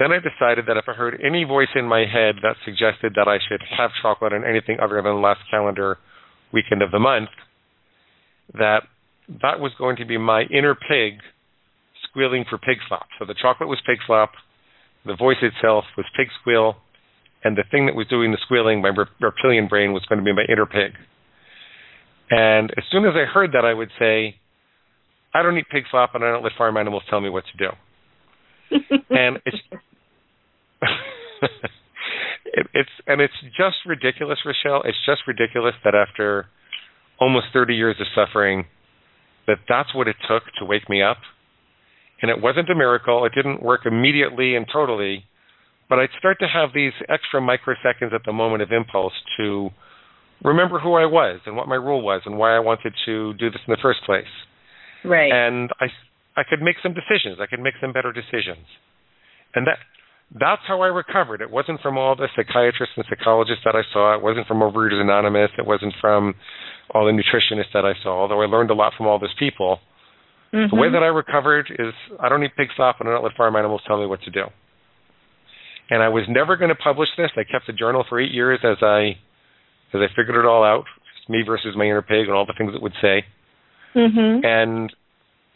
[0.00, 3.28] then I decided that if I heard any voice in my head that suggested that
[3.28, 5.98] I should have chocolate on anything other than the last calendar
[6.52, 7.28] weekend of the month,
[8.54, 8.84] that
[9.42, 11.20] that was going to be my inner pig
[12.08, 13.08] squealing for pig slop.
[13.18, 14.32] So the chocolate was pig slop,
[15.04, 16.76] the voice itself was pig squeal,
[17.42, 20.32] and the thing that was doing the squealing, my reptilian brain, was going to be
[20.32, 20.92] my inner pig.
[22.30, 24.36] And as soon as I heard that, I would say,
[25.34, 27.56] I don't eat pig slop and I don't let farm animals tell me what to
[27.58, 27.70] do.
[29.10, 29.56] and it's
[32.52, 34.82] it, it's and it's just ridiculous, Rochelle.
[34.84, 36.46] It's just ridiculous that after
[37.20, 38.64] almost 30 years of suffering,
[39.46, 41.18] that that's what it took to wake me up.
[42.22, 43.24] And it wasn't a miracle.
[43.24, 45.24] It didn't work immediately and totally,
[45.90, 49.70] but I'd start to have these extra microseconds at the moment of impulse to
[50.42, 53.50] remember who I was and what my rule was and why I wanted to do
[53.50, 54.30] this in the first place.
[55.04, 55.32] Right.
[55.32, 55.86] And I
[56.36, 57.38] I could make some decisions.
[57.42, 58.64] I could make some better decisions.
[59.54, 59.78] And that
[60.30, 61.40] that's how I recovered.
[61.42, 64.14] It wasn't from all the psychiatrists and psychologists that I saw.
[64.14, 65.50] It wasn't from Overeaters Anonymous.
[65.58, 66.34] It wasn't from
[66.94, 69.80] all the nutritionists that I saw, although I learned a lot from all those people.
[70.54, 70.74] Mm-hmm.
[70.74, 73.34] The way that I recovered is I don't eat pig slop and I don't let
[73.34, 74.44] farm animals tell me what to do.
[75.90, 77.30] And I was never going to publish this.
[77.36, 79.18] I kept the journal for eight years as I
[79.92, 80.84] as I figured it all out,
[81.28, 83.24] me versus my inner pig and all the things it would say.
[83.96, 84.44] Mm-hmm.
[84.44, 84.94] And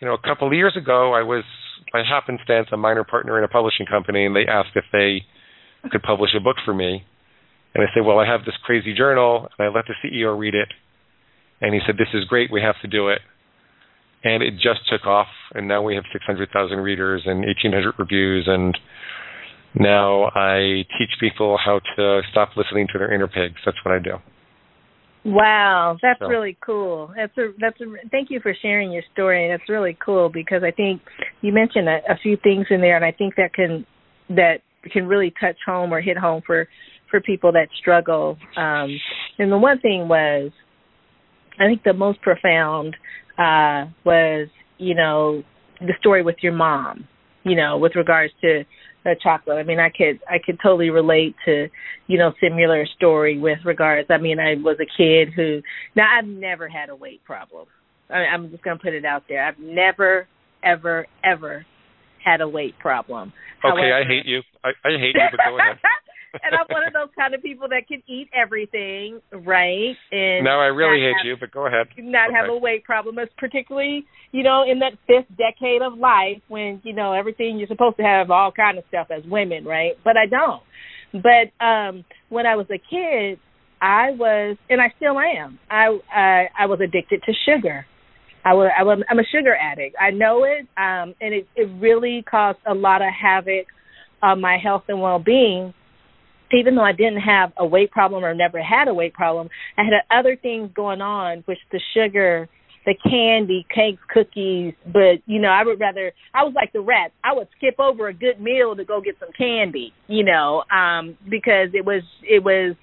[0.01, 1.45] you know, a couple of years ago, I was
[1.93, 5.23] by happenstance a minor partner in a publishing company, and they asked if they
[5.91, 7.05] could publish a book for me.
[7.75, 10.55] And I said, well, I have this crazy journal, and I let the CEO read
[10.55, 10.69] it,
[11.61, 13.21] and he said, this is great, we have to do it.
[14.23, 18.77] And it just took off, and now we have 600,000 readers and 1,800 reviews, and
[19.75, 23.57] now I teach people how to stop listening to their inner pigs.
[23.65, 24.17] That's what I do.
[25.25, 26.27] Wow, that's so.
[26.27, 27.11] really cool.
[27.17, 29.49] That's a that's a thank you for sharing your story.
[29.49, 31.01] That's really cool because I think
[31.41, 33.87] you mentioned a, a few things in there, and I think that can
[34.29, 34.57] that
[34.93, 36.69] can really touch home or hit home for
[37.11, 38.37] for people that struggle.
[38.57, 38.95] Um,
[39.39, 40.53] and the one thing was,
[41.59, 42.95] I think the most profound
[43.39, 45.43] uh, was you know
[45.81, 47.09] the story with your mom.
[47.45, 48.65] You know, with regards to
[49.05, 49.59] uh, chocolate.
[49.59, 51.69] I mean, I could I could totally relate to,
[52.07, 54.09] you know, similar story with regards.
[54.11, 55.61] I mean, I was a kid who
[55.95, 57.67] now I've never had a weight problem.
[58.11, 59.47] I, I'm just gonna put it out there.
[59.47, 60.27] I've never,
[60.63, 61.67] ever, ever
[62.25, 63.33] had a weight problem.
[63.65, 64.41] Okay, However, I hate you.
[64.63, 65.79] I, I hate you, but go ahead.
[66.43, 69.95] and I'm one of those kind of people that can eat everything, right?
[70.11, 71.87] And no, I really hate have, you, but go ahead.
[71.99, 72.37] Not okay.
[72.37, 76.81] have a weight problem, it's particularly, you know, in that fifth decade of life when
[76.85, 79.93] you know everything you're supposed to have all kind of stuff as women, right?
[80.03, 80.63] But I don't.
[81.13, 83.39] But um when I was a kid,
[83.81, 85.59] I was, and I still am.
[85.71, 87.87] I I, I was addicted to sugar.
[88.45, 89.97] I was, I was I'm a sugar addict.
[90.01, 93.67] I know it, um, and it it really caused a lot of havoc
[94.23, 95.75] on my health and well being
[96.55, 99.83] even though I didn't have a weight problem or never had a weight problem, I
[99.83, 102.49] had other things going on, which the sugar,
[102.87, 107.15] the candy, cakes, cookies, but you know, I would rather I was like the rats.
[107.23, 111.17] I would skip over a good meal to go get some candy, you know, um
[111.29, 112.77] because it was it was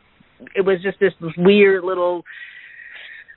[0.55, 2.23] it was just this weird little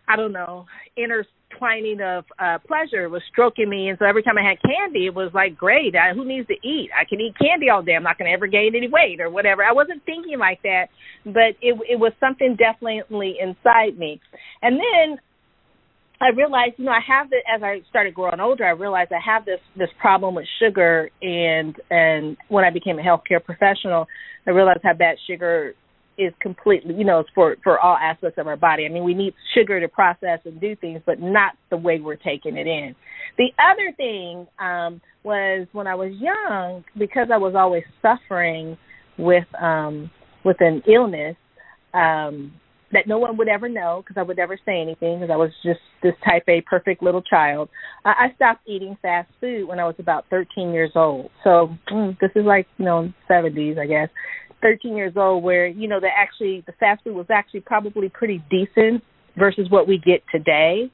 [0.09, 0.67] I don't know,
[0.97, 1.25] inner
[1.59, 3.89] twining of uh pleasure was stroking me.
[3.89, 6.55] And so every time I had candy it was like great I, who needs to
[6.67, 6.91] eat?
[6.99, 7.95] I can eat candy all day.
[7.95, 9.65] I'm not going to ever gain any weight or whatever.
[9.65, 10.87] I wasn't thinking like that
[11.25, 14.21] but it it was something definitely inside me.
[14.63, 15.19] And then
[16.21, 19.21] I realized, you know, I have the as I started growing older, I realized I
[19.25, 24.07] have this this problem with sugar, and and when I became a healthcare professional,
[24.47, 25.75] I realized how bad sugar
[26.19, 28.87] is completely, you know, it's for for all aspects of our body.
[28.87, 32.17] I mean, we need sugar to process and do things, but not the way we're
[32.17, 32.95] taking it in.
[33.37, 38.77] The other thing um, was when I was young, because I was always suffering
[39.19, 40.11] with um,
[40.45, 41.37] with an illness
[41.93, 42.53] um,
[42.93, 45.51] that no one would ever know because I would never say anything because I was
[45.65, 47.69] just this type A perfect little child.
[48.05, 51.31] I, I stopped eating fast food when I was about 13 years old.
[51.43, 54.09] So mm, this is like you know 70s, I guess.
[54.65, 58.43] 13 years old where you know the actually the fast food was actually probably pretty
[58.51, 59.05] decent
[59.37, 60.91] versus what we get today.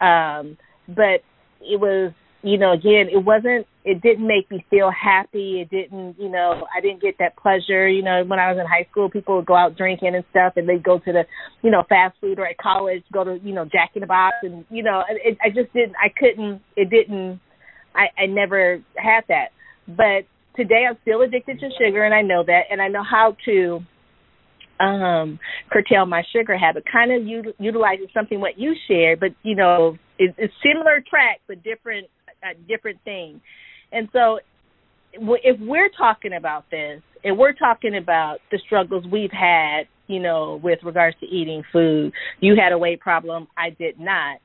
[0.00, 1.22] Um but
[1.60, 5.60] it was you know again it wasn't it didn't make me feel happy.
[5.60, 7.88] It didn't you know i didn't get that pleasure.
[7.88, 10.54] You know when i was in high school people would go out drinking and stuff
[10.56, 11.22] and they'd go to the
[11.62, 14.34] you know fast food or at college go to you know jack in the box
[14.42, 17.38] and you know it, i just didn't i couldn't it didn't
[17.94, 19.50] i i never had that.
[19.86, 23.36] But today I'm still addicted to sugar, and I know that, and I know how
[23.46, 23.80] to
[24.80, 25.38] um
[25.70, 26.84] curtail my sugar habit.
[26.90, 31.40] Kind of u- utilizing something what you shared but you know it, it's similar track
[31.46, 32.08] but different
[32.42, 33.40] uh, different thing.
[33.92, 34.40] And so
[35.12, 40.60] if we're talking about this and we're talking about the struggles we've had you know
[40.62, 44.38] with regards to eating food you had a weight problem i did not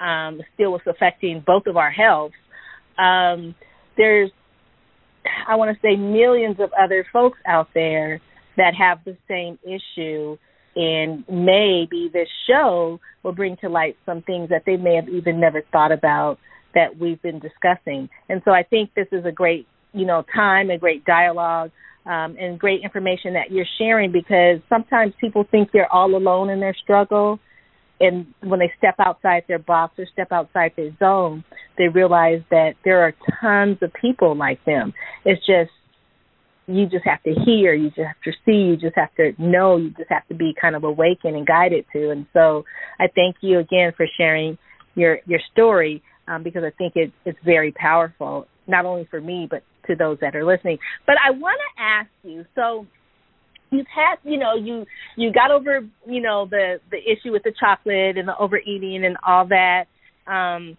[0.00, 2.32] um still was affecting both of our health
[2.98, 3.54] um
[3.96, 4.30] there's
[5.46, 8.20] I want to say millions of other folks out there
[8.56, 10.36] that have the same issue
[10.76, 15.40] and maybe this show will bring to light some things that they may have even
[15.40, 16.38] never thought about
[16.74, 18.10] that we've been discussing.
[18.28, 21.70] And so I think this is a great, you know, time, a great dialogue,
[22.04, 26.60] um, and great information that you're sharing because sometimes people think they're all alone in
[26.60, 27.40] their struggle
[28.00, 31.44] and when they step outside their box or step outside their zone,
[31.78, 34.92] they realize that there are tons of people like them.
[35.24, 35.70] It's just
[36.66, 39.76] you just have to hear, you just have to see, you just have to know,
[39.76, 42.10] you just have to be kind of awakened and guided to.
[42.10, 42.64] And so
[42.98, 44.58] I thank you again for sharing
[44.94, 49.46] your your story um, because I think it, it's very powerful, not only for me
[49.48, 50.78] but to those that are listening.
[51.06, 52.86] But I want to ask you, so
[53.70, 57.52] you've had you know you you got over you know the the issue with the
[57.58, 59.86] chocolate and the overeating and all that.
[60.26, 60.76] Um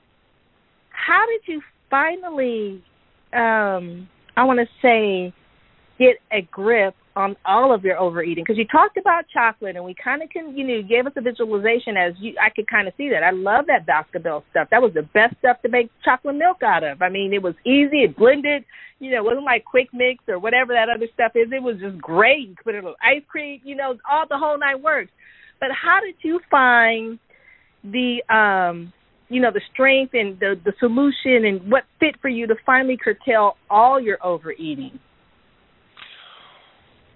[0.89, 2.83] how did you finally
[3.33, 5.33] um i want to say
[5.99, 9.95] get a grip on all of your overeating because you talked about chocolate and we
[9.95, 12.93] kind of can you know gave us a visualization as you I could kind of
[12.95, 13.23] see that.
[13.23, 14.67] I love that basketball stuff.
[14.69, 17.01] That was the best stuff to make chocolate milk out of.
[17.01, 18.63] I mean, it was easy, it blended,
[18.99, 21.49] you know, it wasn't like quick mix or whatever that other stuff is.
[21.51, 22.49] It was just great.
[22.49, 25.11] You could put it on ice cream, you know, all the whole nine works.
[25.59, 27.17] But how did you find
[27.83, 28.93] the um
[29.29, 32.97] you know the strength and the the solution and what fit for you to finally
[32.97, 34.99] curtail all your overeating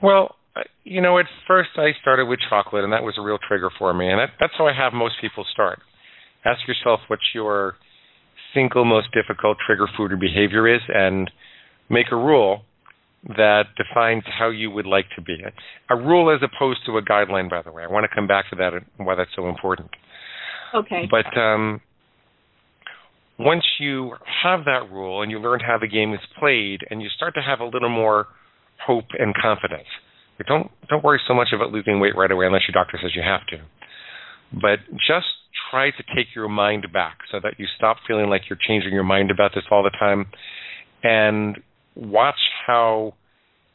[0.02, 0.36] well
[0.84, 3.94] you know at first i started with chocolate and that was a real trigger for
[3.94, 5.80] me and that, that's how i have most people start.
[6.44, 7.76] Ask yourself what your
[8.54, 11.30] single most difficult trigger food or behavior is and
[11.90, 12.62] make a rule
[13.38, 15.38] that defines how you would like to be.
[15.90, 17.84] A rule as opposed to a guideline by the way.
[17.84, 19.90] I want to come back to that and why that's so important.
[20.74, 21.08] Okay.
[21.10, 21.82] But um
[23.38, 27.10] once you have that rule and you learn how the game is played and you
[27.16, 28.28] start to have a little more
[28.86, 29.88] hope and confidence.
[30.38, 33.12] But don't don't worry so much about losing weight right away unless your doctor says
[33.16, 33.58] you have to.
[34.54, 35.28] But just
[35.70, 39.04] try to take your mind back so that you stop feeling like you're changing your
[39.04, 40.26] mind about this all the time
[41.04, 41.58] and
[41.96, 43.14] watch how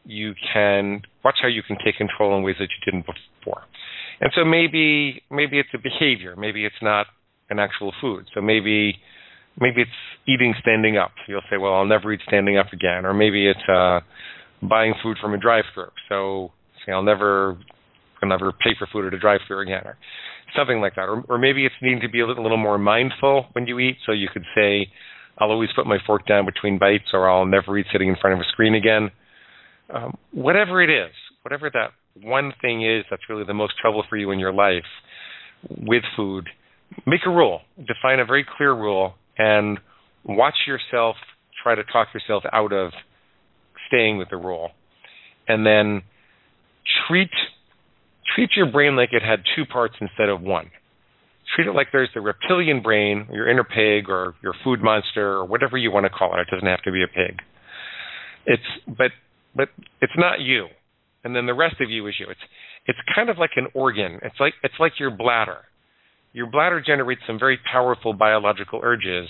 [0.05, 3.63] you can watch how you can take control in ways that you didn't before.
[4.21, 7.07] And so maybe maybe it's a behavior, maybe it's not
[7.51, 8.27] an actual food.
[8.35, 8.97] So maybe
[9.61, 9.91] maybe it's
[10.29, 11.13] eating standing up.
[11.29, 14.01] You'll say, well, I'll never eat standing up again, or maybe it's uh,
[14.63, 15.91] buying food from a drive-through.
[16.09, 16.53] So
[16.85, 17.57] say, I'll never,
[18.23, 19.97] I'll never pay for food at a drive-through again, or
[20.57, 21.03] something like that.
[21.03, 23.79] Or, or maybe it's needing to be a little, a little more mindful when you
[23.79, 23.97] eat.
[24.07, 24.89] So you could say,
[25.39, 28.35] I'll always put my fork down between bites, or I'll never eat sitting in front
[28.35, 29.11] of a screen again.
[29.93, 31.91] Um, whatever it is, whatever that
[32.23, 34.87] one thing is that's really the most trouble for you in your life
[35.69, 36.49] with food,
[37.07, 37.61] make a rule.
[37.77, 39.79] Define a very clear rule and
[40.25, 41.17] watch yourself
[41.63, 42.93] try to talk yourself out of
[43.89, 44.71] staying with the rule.
[45.49, 46.03] And then
[47.07, 47.31] treat
[48.35, 50.71] treat your brain like it had two parts instead of one.
[51.55, 55.45] Treat it like there's the reptilian brain your inner pig or your food monster or
[55.45, 56.41] whatever you want to call it.
[56.41, 57.41] It doesn't have to be a pig.
[58.47, 59.13] It's but
[59.55, 59.69] but
[60.01, 60.67] it's not you.
[61.25, 62.27] And then the rest of you is you.
[62.29, 62.41] It's
[62.87, 64.19] it's kind of like an organ.
[64.23, 65.59] It's like it's like your bladder.
[66.33, 69.29] Your bladder generates some very powerful biological urges,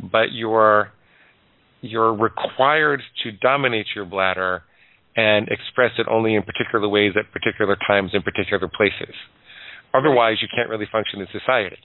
[0.00, 0.92] but you're
[1.80, 4.62] you're required to dominate your bladder
[5.16, 9.14] and express it only in particular ways at particular times in particular places.
[9.94, 11.78] Otherwise, you can't really function in society.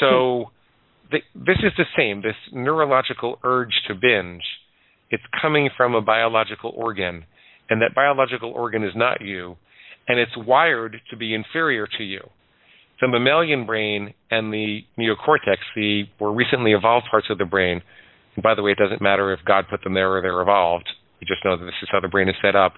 [0.00, 0.46] So,
[1.10, 2.22] the, this is the same.
[2.22, 4.42] This neurological urge to binge,
[5.10, 7.24] it's coming from a biological organ,
[7.68, 9.56] and that biological organ is not you,
[10.08, 12.20] and it's wired to be inferior to you
[13.00, 17.82] the mammalian brain and the neocortex, the more recently evolved parts of the brain,
[18.40, 20.88] and by the way, it doesn't matter if God put them there or they're evolved.
[21.20, 22.72] You just know that this is how the brain is set up.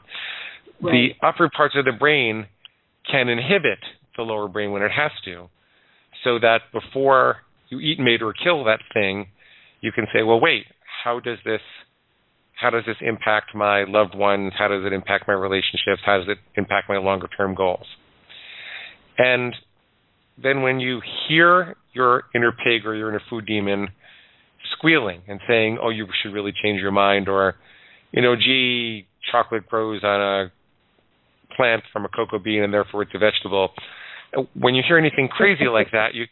[0.80, 1.14] Right.
[1.20, 2.46] The upper parts of the brain
[3.08, 3.78] can inhibit
[4.16, 5.48] the lower brain when it has to,
[6.24, 7.36] so that before
[7.68, 9.28] you eat, mate, or kill that thing,
[9.80, 10.64] you can say, well, wait,
[11.04, 11.60] how does this
[12.60, 14.52] how does this impact my loved ones?
[14.56, 16.02] How does it impact my relationships?
[16.04, 17.86] How does it impact my longer term goals?
[19.18, 19.54] And
[20.40, 23.88] then when you hear your inner pig or your inner food demon
[24.72, 27.56] squealing and saying, "Oh, you should really change your mind," or,
[28.12, 30.52] you know, "Gee, chocolate grows on a
[31.56, 33.74] plant from a cocoa bean and therefore it's a vegetable."
[34.54, 36.26] When you hear anything crazy like that, you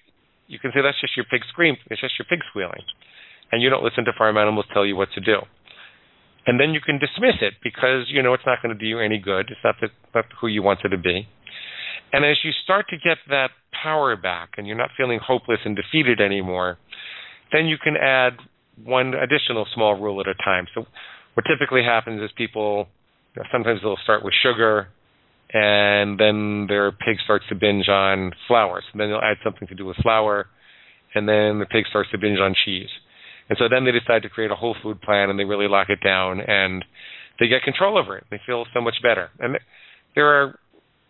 [0.47, 1.77] you can say that's just your pig scream.
[1.91, 2.83] It's just your pig squealing,
[3.53, 5.39] and you don't listen to farm animals tell you what to do.
[6.47, 8.99] And then you can dismiss it because you know it's not going to do you
[8.99, 9.51] any good.
[9.51, 11.29] It's not, the, not who you want it to be.
[12.13, 13.51] And as you start to get that
[13.83, 16.79] power back and you're not feeling hopeless and defeated anymore,
[17.53, 18.35] then you can add
[18.85, 20.67] one additional small rule at a time.
[20.75, 20.85] So
[21.35, 22.89] what typically happens is people
[23.35, 24.89] you know, sometimes they'll start with sugar
[25.53, 28.83] and then their pig starts to binge on flour.
[28.83, 30.47] So then they'll add something to do with flour
[31.15, 32.89] and then the pig starts to binge on cheese.
[33.49, 35.89] And so then they decide to create a whole food plan and they really lock
[35.91, 36.85] it down and
[37.41, 38.25] they get control over it.
[38.31, 39.31] They feel so much better.
[39.41, 39.59] And
[40.15, 40.59] there are,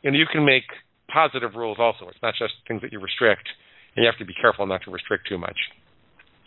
[0.04, 0.64] and you can make
[1.12, 2.08] positive rules also.
[2.08, 3.48] It's not just things that you restrict,
[3.94, 5.56] and you have to be careful not to restrict too much.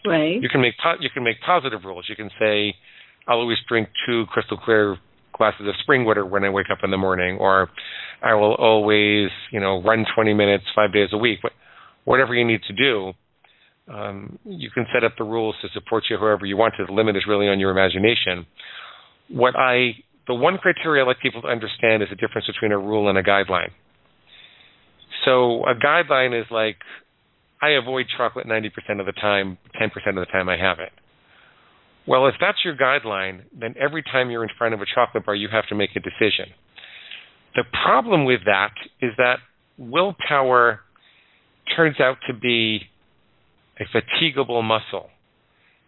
[0.05, 0.41] Right.
[0.41, 2.05] You can make po- you can make positive rules.
[2.09, 2.75] You can say,
[3.27, 4.97] "I'll always drink two crystal clear
[5.33, 7.69] glasses of spring water when I wake up in the morning," or
[8.21, 11.39] "I will always, you know, run 20 minutes five days a week."
[12.03, 13.13] Whatever you need to do,
[13.87, 16.85] um, you can set up the rules to support you however you want to.
[16.85, 18.45] The limit is really on your imagination.
[19.29, 19.95] What I
[20.27, 23.17] the one criteria I like people to understand is the difference between a rule and
[23.17, 23.71] a guideline.
[25.25, 26.77] So a guideline is like
[27.63, 30.91] I avoid chocolate 90% of the time, 10% of the time I have it.
[32.05, 35.33] Well, if that's your guideline, then every time you're in front of a chocolate bar,
[35.33, 36.51] you have to make a decision.
[37.55, 39.37] The problem with that is that
[39.77, 40.81] willpower
[41.73, 42.81] turns out to be
[43.79, 45.09] a fatigable muscle,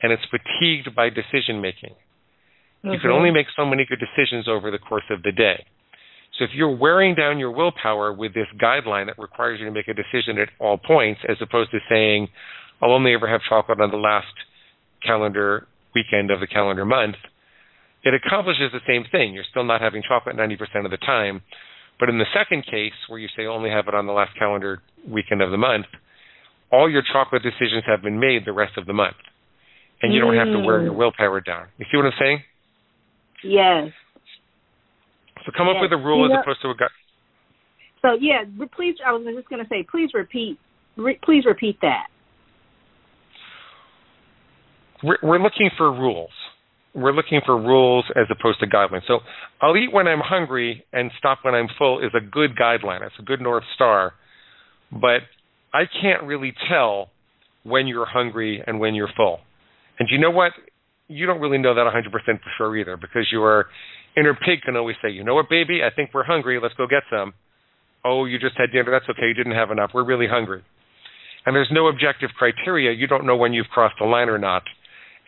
[0.02, 1.92] and it's fatigued by decision making.
[1.92, 2.94] Mm-hmm.
[2.94, 5.66] You can only make so many good decisions over the course of the day.
[6.38, 9.88] So if you're wearing down your willpower with this guideline that requires you to make
[9.88, 12.28] a decision at all points, as opposed to saying,
[12.82, 14.28] I'll only ever have chocolate on the last
[15.06, 17.16] calendar weekend of the calendar month,
[18.04, 19.34] it accomplishes the same thing.
[19.34, 21.42] You're still not having chocolate 90% of the time.
[22.00, 24.82] But in the second case, where you say only have it on the last calendar
[25.08, 25.86] weekend of the month,
[26.72, 29.16] all your chocolate decisions have been made the rest of the month.
[30.02, 30.26] And you mm.
[30.26, 30.98] don't have to wear your mm.
[30.98, 31.68] willpower down.
[31.78, 32.44] You see what I'm saying?
[33.44, 33.92] Yes.
[35.46, 36.92] So come up with a rule you know, as opposed to a gut.
[38.02, 38.44] So yeah,
[38.76, 38.96] please.
[39.06, 40.58] I was just going to say, please repeat.
[40.98, 42.08] Re, please repeat that.
[45.04, 46.32] We're, we're looking for rules.
[46.94, 49.02] We're looking for rules as opposed to guidelines.
[49.08, 49.20] So
[49.62, 53.06] I'll eat when I'm hungry and stop when I'm full is a good guideline.
[53.06, 54.14] It's a good north star.
[54.92, 55.22] But
[55.74, 57.10] I can't really tell
[57.64, 59.40] when you're hungry and when you're full.
[60.00, 60.54] And you know what?
[61.08, 63.28] You don't really know that 100% for sure either because
[64.16, 66.60] your inner pig can always say, you know what, baby, I think we're hungry.
[66.62, 67.34] Let's go get some.
[68.04, 68.92] Oh, you just had dinner.
[68.92, 69.28] That's okay.
[69.28, 69.92] You didn't have enough.
[69.94, 70.64] We're really hungry.
[71.46, 72.92] And there's no objective criteria.
[72.92, 74.64] You don't know when you've crossed the line or not.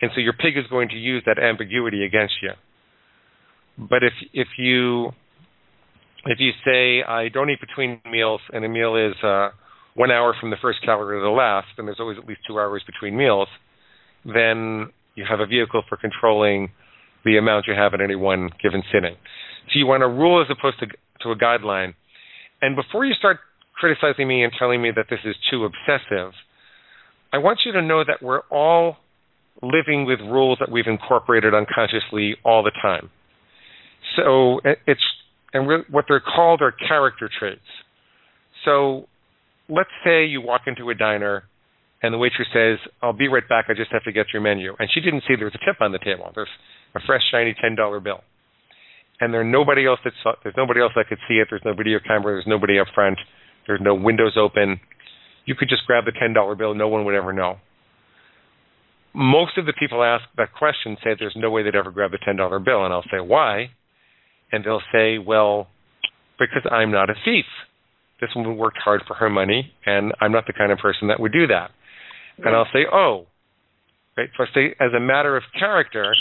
[0.00, 2.50] And so your pig is going to use that ambiguity against you.
[3.78, 5.10] But if if you
[6.26, 9.50] if you say I don't eat between meals and a meal is uh,
[9.94, 12.58] one hour from the first calorie to the last, and there's always at least two
[12.58, 13.48] hours between meals,
[14.24, 16.70] then you have a vehicle for controlling
[17.24, 19.14] the amount you have at any one given sitting.
[19.72, 20.86] So you want a rule as opposed to,
[21.22, 21.94] to a guideline.
[22.62, 23.38] And before you start
[23.74, 26.32] criticizing me and telling me that this is too obsessive,
[27.32, 28.96] I want you to know that we're all
[29.62, 33.10] living with rules that we've incorporated unconsciously all the time.
[34.16, 35.02] So uh, it's
[35.52, 37.60] and what they're called are character traits.
[38.64, 39.06] So
[39.68, 41.44] let's say you walk into a diner
[42.02, 43.66] and the waitress says, "I'll be right back.
[43.68, 45.80] I just have to get your menu." And she didn't see there was a tip
[45.80, 46.30] on the table.
[46.34, 46.48] There's
[46.94, 48.20] a fresh shiny ten dollar bill,
[49.20, 51.48] and there's nobody else that saw, there's nobody else that could see it.
[51.50, 52.34] There's no video camera.
[52.34, 53.18] There's nobody up front.
[53.66, 54.80] There's no windows open.
[55.44, 56.74] You could just grab the ten dollar bill.
[56.74, 57.56] No one would ever know.
[59.14, 62.18] Most of the people ask that question say there's no way they'd ever grab the
[62.24, 63.70] ten dollar bill, and I'll say why,
[64.52, 65.68] and they'll say, well,
[66.38, 67.46] because I'm not a thief.
[68.20, 71.20] This woman worked hard for her money, and I'm not the kind of person that
[71.20, 71.70] would do that.
[72.38, 73.26] And I'll say, oh,
[74.16, 74.28] right.
[74.36, 76.14] So I say, as a matter of character,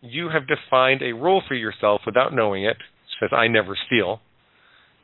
[0.00, 2.76] you have defined a rule for yourself without knowing it,
[3.20, 4.20] says I never steal,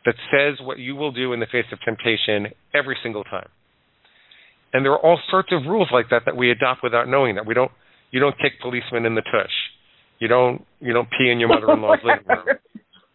[0.04, 3.48] that says what you will do in the face of temptation every single time.
[4.72, 7.46] And there are all sorts of rules like that that we adopt without knowing that.
[7.46, 7.70] We don't
[8.10, 9.52] you don't kick policemen in the tush.
[10.18, 12.46] You don't you don't pee in your mother in law's living room.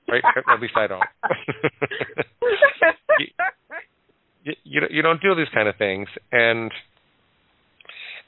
[0.08, 0.24] Right?
[0.52, 1.04] At least I don't.
[4.44, 6.72] you, you, you don't do these kind of things and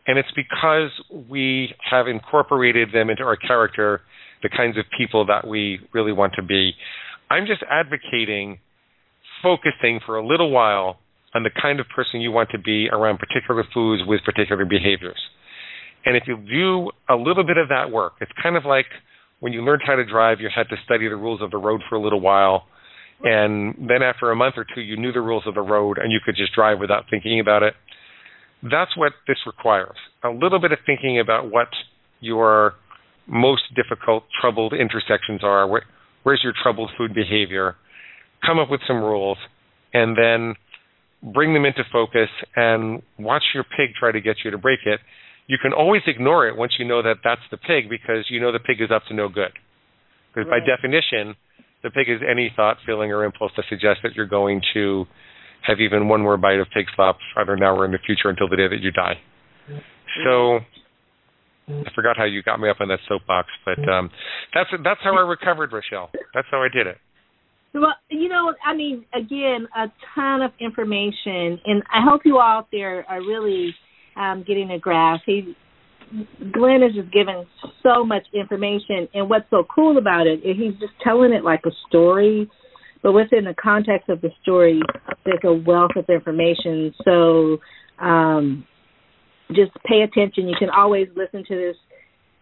[0.08, 0.92] and it's because
[1.30, 4.02] we have incorporated them into our character,
[4.42, 6.74] the kinds of people that we really want to be.
[7.30, 8.60] I'm just advocating
[9.42, 10.98] focusing for a little while
[11.34, 15.20] on the kind of person you want to be around particular foods with particular behaviors.
[16.06, 18.86] And if you do a little bit of that work, it's kind of like
[19.40, 21.82] when you learned how to drive, you had to study the rules of the road
[21.90, 22.64] for a little while.
[23.24, 26.12] And then after a month or two, you knew the rules of the road and
[26.12, 27.74] you could just drive without thinking about it.
[28.64, 29.98] That's what this requires.
[30.24, 31.68] A little bit of thinking about what
[32.22, 32.74] your
[33.28, 35.68] most difficult, troubled intersections are.
[35.68, 35.84] Where,
[36.24, 37.76] where's your troubled food behavior?
[38.46, 39.38] Come up with some rules
[39.94, 40.56] and then
[41.34, 45.00] bring them into focus and watch your pig try to get you to break it.
[45.48, 48.52] You can always ignore it once you know that that's the pig because you know
[48.52, 49.52] the pig is up to no good.
[50.34, 50.62] Because right.
[50.62, 51.36] by definition,
[51.84, 55.06] the pig is any thought, feeling, or impulse that suggests that you're going to
[55.66, 58.50] have even one more bite of pig slop either now or in the future until
[58.50, 59.16] the day that you die.
[60.26, 60.60] So
[61.68, 64.10] I forgot how you got me up on that soapbox, but um,
[64.54, 66.10] that's that's how I recovered, Rochelle.
[66.34, 66.98] That's how I did it.
[67.74, 72.60] Well, you know, I mean, again, a ton of information, and I hope you all
[72.60, 73.74] out there are really
[74.16, 75.24] um, getting a grasp.
[75.26, 75.56] He,
[76.52, 77.48] Glenn has just given
[77.82, 81.62] so much information, and what's so cool about it is he's just telling it like
[81.66, 82.48] a story
[83.04, 84.82] but within the context of the story,
[85.26, 86.94] there's a wealth of information.
[87.04, 87.58] So
[88.00, 88.66] um,
[89.50, 90.48] just pay attention.
[90.48, 91.76] You can always listen to this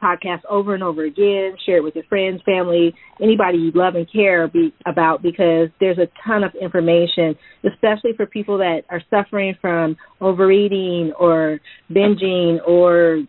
[0.02, 4.12] podcast over and over again, share it with your friends, family, anybody you love and
[4.12, 7.36] care be, about because there's a ton of information,
[7.72, 11.60] especially for people that are suffering from overeating or
[11.92, 13.24] binging or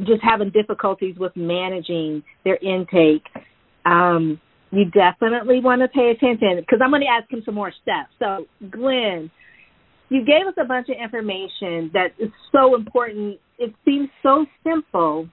[0.00, 3.24] just having difficulties with managing their intake,
[3.84, 4.40] um,
[4.76, 8.06] you definitely want to pay attention because I'm going to ask him some more stuff.
[8.18, 9.30] So, Glenn,
[10.08, 13.38] you gave us a bunch of information that is so important.
[13.58, 15.28] It seems so simple,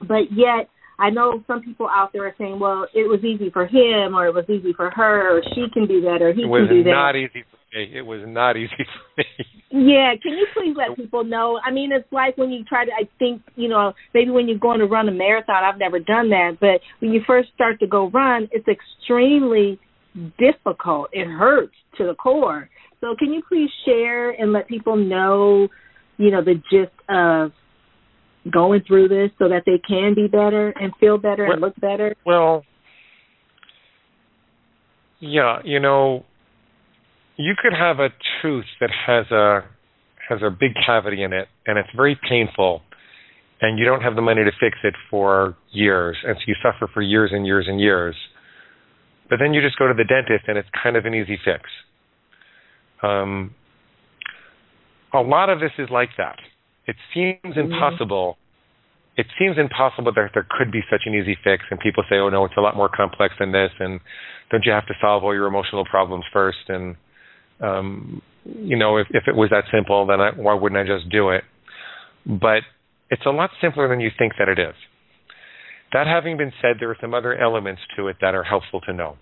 [0.00, 3.66] but yet I know some people out there are saying, well, it was easy for
[3.66, 6.68] him or it was easy for her or she can do that or he can
[6.68, 6.84] do that.
[6.84, 7.90] It was not easy for me.
[7.94, 9.24] It was not easy for me.
[9.70, 11.58] Yeah, can you please let people know?
[11.64, 14.58] I mean, it's like when you try to, I think, you know, maybe when you're
[14.58, 17.86] going to run a marathon, I've never done that, but when you first start to
[17.86, 19.80] go run, it's extremely
[20.38, 21.08] difficult.
[21.12, 22.68] It hurts to the core.
[23.00, 25.68] So can you please share and let people know,
[26.18, 27.52] you know, the gist of
[28.52, 31.76] going through this so that they can be better and feel better well, and look
[31.80, 32.14] better?
[32.26, 32.64] Well,
[35.20, 36.24] yeah, you know,
[37.36, 38.08] you could have a
[38.40, 39.64] tooth that has a
[40.28, 42.82] has a big cavity in it and it's very painful
[43.60, 46.90] and you don't have the money to fix it for years and so you suffer
[46.92, 48.14] for years and years and years.
[49.30, 51.62] But then you just go to the dentist and it's kind of an easy fix.
[53.02, 53.54] Um,
[55.12, 56.36] a lot of this is like that.
[56.86, 57.72] It seems mm-hmm.
[57.72, 58.36] impossible.
[59.16, 62.30] It seems impossible that there could be such an easy fix, and people say, "Oh
[62.30, 64.00] no, it's a lot more complex than this." And
[64.50, 66.68] don't you have to solve all your emotional problems first?
[66.68, 66.96] And
[67.62, 71.10] um, you know, if, if it was that simple, then I, why wouldn't I just
[71.10, 71.44] do it?
[72.26, 72.62] But
[73.10, 74.74] it's a lot simpler than you think that it is.
[75.92, 78.92] That having been said, there are some other elements to it that are helpful to
[78.92, 79.16] know.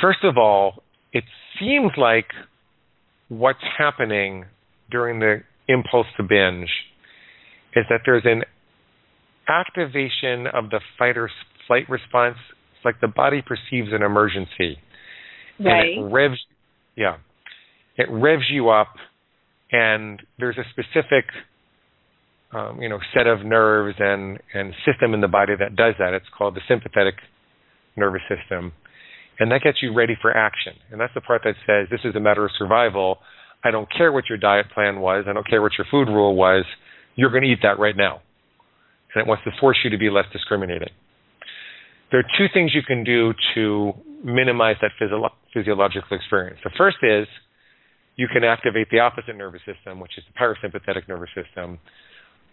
[0.00, 1.24] First of all, it
[1.58, 2.26] seems like
[3.28, 4.46] what's happening
[4.90, 6.68] during the impulse to binge
[7.76, 8.42] is that there's an
[9.48, 11.30] activation of the fight or
[11.66, 12.36] flight response.
[12.74, 14.78] It's like the body perceives an emergency.
[15.60, 15.96] Right.
[15.96, 16.38] And it revs
[16.96, 17.16] yeah.
[17.96, 18.94] It revs you up
[19.70, 21.26] and there's a specific
[22.52, 26.14] um, you know, set of nerves and, and system in the body that does that.
[26.14, 27.14] It's called the sympathetic
[27.96, 28.72] nervous system
[29.40, 30.74] and that gets you ready for action.
[30.92, 33.18] And that's the part that says this is a matter of survival.
[33.64, 35.24] I don't care what your diet plan was.
[35.28, 36.64] I don't care what your food rule was.
[37.16, 38.20] You're going to eat that right now.
[39.14, 40.90] And it wants to force you to be less discriminating.
[42.10, 43.92] There are two things you can do to
[44.24, 46.58] minimize that physio- physiological experience.
[46.64, 47.26] The first is
[48.16, 51.78] you can activate the opposite nervous system, which is the parasympathetic nervous system,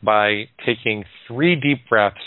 [0.04, 2.18] by taking three deep breaths,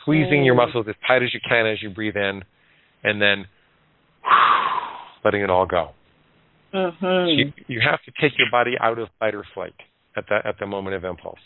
[0.00, 0.46] squeezing mm.
[0.46, 2.42] your muscles as tight as you can as you breathe in,
[3.02, 3.46] and then
[5.24, 5.90] letting it all go.
[6.74, 7.04] Mm-hmm.
[7.04, 9.74] So you, you have to take your body out of fight or flight
[10.16, 11.38] at the at the moment of impulse.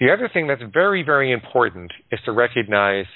[0.00, 3.06] The other thing that's very very important is to recognize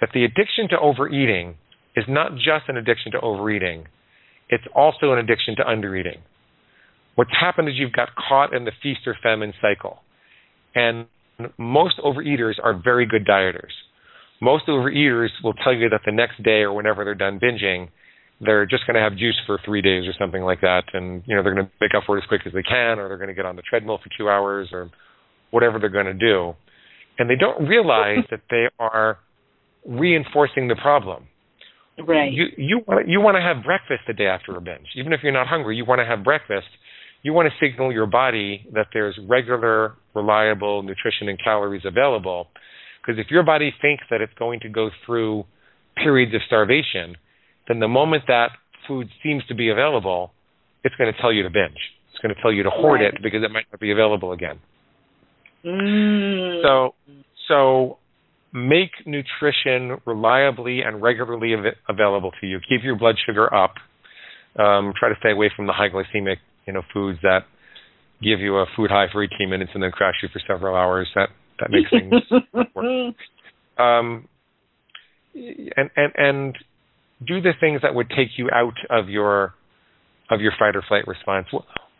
[0.00, 1.56] that the addiction to overeating
[1.96, 3.86] is not just an addiction to overeating;
[4.48, 6.18] it's also an addiction to undereating.
[7.14, 9.98] What's happened is you've got caught in the feast or famine cycle,
[10.74, 11.06] and
[11.58, 13.74] most overeaters are very good dieters.
[14.40, 17.88] Most overeaters will tell you that the next day or whenever they're done binging,
[18.40, 21.34] they're just going to have juice for three days or something like that, and you
[21.34, 23.18] know they're going to make up for it as quick as they can, or they're
[23.18, 24.90] going to get on the treadmill for two hours, or
[25.50, 26.54] whatever they're going to do,
[27.18, 29.18] and they don't realize that they are
[29.88, 31.26] reinforcing the problem.
[31.98, 32.32] Right.
[32.32, 35.20] You you want you want to have breakfast the day after a binge, even if
[35.22, 35.76] you're not hungry.
[35.76, 36.68] You want to have breakfast.
[37.22, 42.46] You want to signal your body that there's regular, reliable nutrition and calories available
[43.08, 45.44] because if your body thinks that it's going to go through
[45.96, 47.16] periods of starvation,
[47.66, 48.50] then the moment that
[48.86, 50.32] food seems to be available,
[50.84, 51.78] it's going to tell you to binge.
[52.10, 53.14] It's going to tell you to hoard right.
[53.14, 54.60] it because it might not be available again.
[55.64, 56.62] Mm.
[56.62, 56.94] So,
[57.48, 57.98] so
[58.52, 62.60] make nutrition reliably and regularly av- available to you.
[62.68, 63.74] Keep your blood sugar up.
[64.58, 66.36] Um, try to stay away from the high glycemic,
[66.66, 67.40] you know, foods that
[68.22, 71.08] give you a food high for 18 minutes and then crash you for several hours.
[71.14, 71.28] That
[71.60, 72.12] that makes things
[72.74, 73.14] work.
[73.78, 74.28] Um,
[75.34, 76.58] and and and
[77.26, 79.54] do the things that would take you out of your
[80.30, 81.46] of your fight or flight response.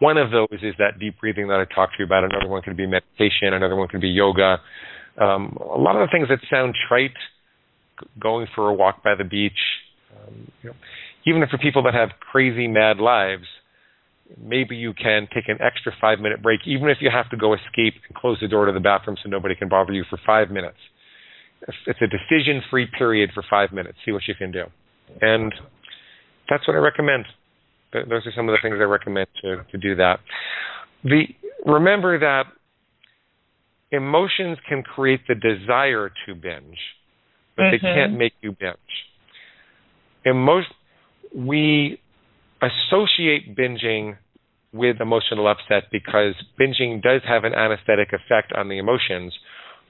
[0.01, 2.24] One of those is that deep breathing that I talked to you about.
[2.24, 3.53] Another one could be meditation.
[3.53, 4.59] Another one could be yoga.
[5.20, 7.16] Um, a lot of the things that sound trite,
[8.20, 9.58] going for a walk by the beach,
[10.16, 10.76] um, you know,
[11.26, 13.44] even for people that have crazy mad lives,
[14.40, 17.54] maybe you can take an extra five minute break, even if you have to go
[17.54, 20.50] escape and close the door to the bathroom so nobody can bother you for five
[20.50, 20.78] minutes.
[21.86, 23.98] It's a decision free period for five minutes.
[24.04, 24.64] See what you can do.
[25.20, 25.52] And
[26.48, 27.24] that's what I recommend.
[27.92, 30.20] Those are some of the things I recommend to, to do that.
[31.04, 31.24] The,
[31.64, 32.44] remember that
[33.91, 36.78] emotions can create the desire to binge,
[37.57, 37.70] but mm-hmm.
[37.72, 38.76] they can't make you binge.
[40.24, 40.68] In most,
[41.34, 42.01] we
[42.61, 44.16] associate binging
[44.72, 49.32] with emotional upset because binging does have an anesthetic effect on the emotions.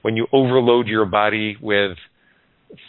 [0.01, 1.97] When you overload your body with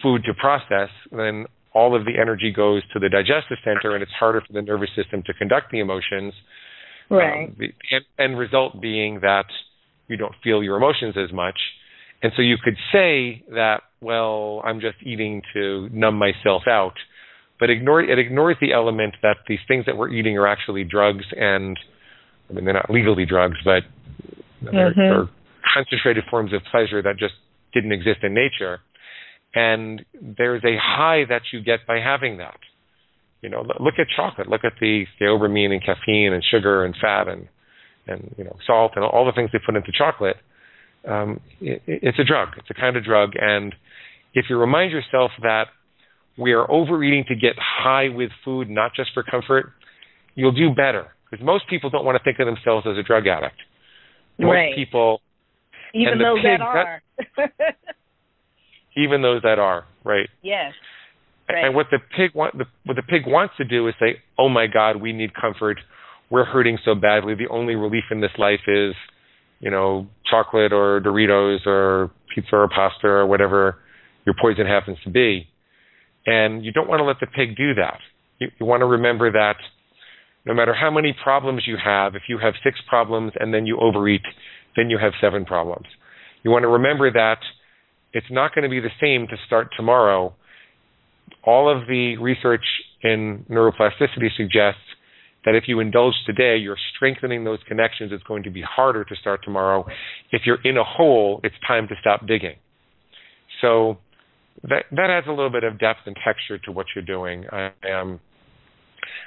[0.03, 4.13] food to process, then all of the energy goes to the digestive center and it's
[4.13, 6.33] harder for the nervous system to conduct the emotions.
[7.09, 7.49] Right.
[7.49, 9.47] Um, the end, end result being that
[10.11, 11.59] you don't feel your emotions as much.
[12.23, 16.95] And so you could say that, well, I'm just eating to numb myself out
[17.61, 21.27] but ignore it ignores the element that these things that we're eating are actually drugs
[21.37, 21.79] and
[22.49, 23.83] I mean they're not legally drugs, but
[24.63, 25.01] they're, mm-hmm.
[25.01, 25.29] they're
[25.75, 27.35] concentrated forms of pleasure that just
[27.73, 28.81] didn't exist in nature.
[29.55, 32.59] And there's a high that you get by having that.
[33.43, 34.49] You know, look at chocolate.
[34.49, 37.49] Look at the theobromine and caffeine and sugar and fat and
[38.07, 40.37] and you know salt and all the things they put into chocolate.
[41.09, 42.49] Um, it, it's a drug.
[42.59, 43.33] It's a kind of drug.
[43.41, 43.75] And
[44.35, 45.67] if you remind yourself that
[46.37, 49.73] we are overeating to get high with food, not just for comfort,
[50.35, 51.09] you'll do better.
[51.31, 53.57] Because most people don't want to think of themselves as a drug addict.
[54.39, 54.75] Most right.
[54.75, 55.21] people,
[55.95, 57.03] even those pig, that are,
[57.37, 57.77] that,
[58.97, 60.29] even those that are, right?
[60.43, 60.73] Yes.
[61.49, 61.67] Right.
[61.67, 64.49] And what the pig want, the, what the pig wants to do is say, "Oh
[64.49, 65.79] my God, we need comfort.
[66.31, 67.35] We're hurting so badly.
[67.35, 68.95] The only relief in this life is,
[69.59, 73.77] you know, chocolate or Doritos or pizza or pasta or whatever
[74.25, 75.49] your poison happens to be."
[76.27, 77.99] And you don't want to let the pig do that.
[78.39, 79.57] You, you want to remember that
[80.45, 83.79] no matter how many problems you have, if you have six problems and then you
[83.81, 84.23] overeat,
[84.77, 85.87] then you have seven problems.
[86.43, 87.39] You want to remember that
[88.13, 90.35] it's not going to be the same to start tomorrow.
[91.45, 92.65] All of the research
[93.03, 94.81] in neuroplasticity suggests
[95.45, 98.13] that if you indulge today, you're strengthening those connections.
[98.13, 99.87] It's going to be harder to start tomorrow.
[100.31, 102.57] If you're in a hole, it's time to stop digging.
[103.61, 103.99] So
[104.63, 107.45] that that adds a little bit of depth and texture to what you're doing.
[107.51, 108.21] I am um,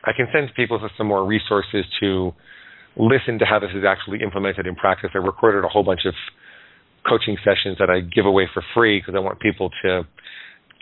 [0.03, 2.33] I can send people to some more resources to
[2.95, 5.09] listen to how this is actually implemented in practice.
[5.15, 6.13] I recorded a whole bunch of
[7.07, 10.03] coaching sessions that I give away for free because I want people to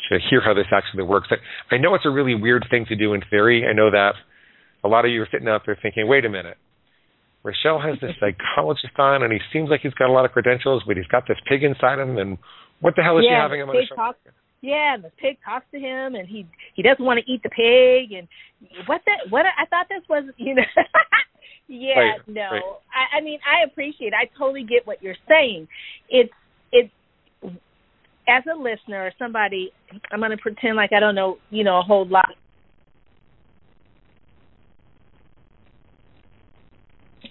[0.10, 1.30] to hear how this actually works.
[1.32, 3.66] I, I know it's a really weird thing to do in theory.
[3.70, 4.14] I know that
[4.84, 6.58] a lot of you are sitting out there thinking, "Wait a minute,
[7.44, 10.84] Rochelle has this psychologist on, and he seems like he's got a lot of credentials,
[10.86, 12.38] but he's got this pig inside him, and
[12.80, 14.20] what the hell is yeah, she having him on the show?" Talks,
[14.62, 17.50] yeah, and the pig talks to him, and he he doesn't want to eat the
[17.50, 18.28] pig, and
[18.88, 20.64] what that what I thought this was, you know.
[21.68, 22.64] yeah, right, no, right.
[22.94, 24.14] I, I mean I appreciate.
[24.14, 25.68] I totally get what you're saying.
[26.10, 26.34] It's
[26.72, 26.92] it's
[28.28, 29.72] as a listener or somebody,
[30.12, 32.36] I'm going to pretend like I don't know, you know, a whole lot.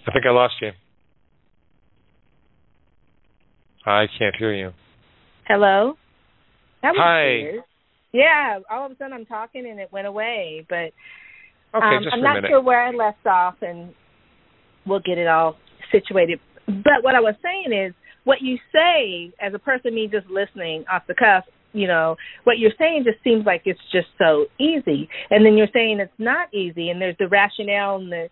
[0.07, 0.71] I think I lost you.
[3.85, 4.71] I can't hear you.
[5.47, 5.95] Hello.
[6.81, 7.23] That was Hi.
[7.23, 7.63] weird.
[8.13, 10.91] Yeah, all of a sudden I'm talking and it went away, but
[11.73, 12.49] Okay, um, I'm not minute.
[12.49, 13.93] sure where I left off, and
[14.85, 15.55] we'll get it all
[15.91, 16.39] situated.
[16.65, 17.93] But what I was saying is,
[18.25, 22.59] what you say as a person, me just listening off the cuff, you know, what
[22.59, 26.53] you're saying just seems like it's just so easy, and then you're saying it's not
[26.53, 28.27] easy, and there's the rationale and the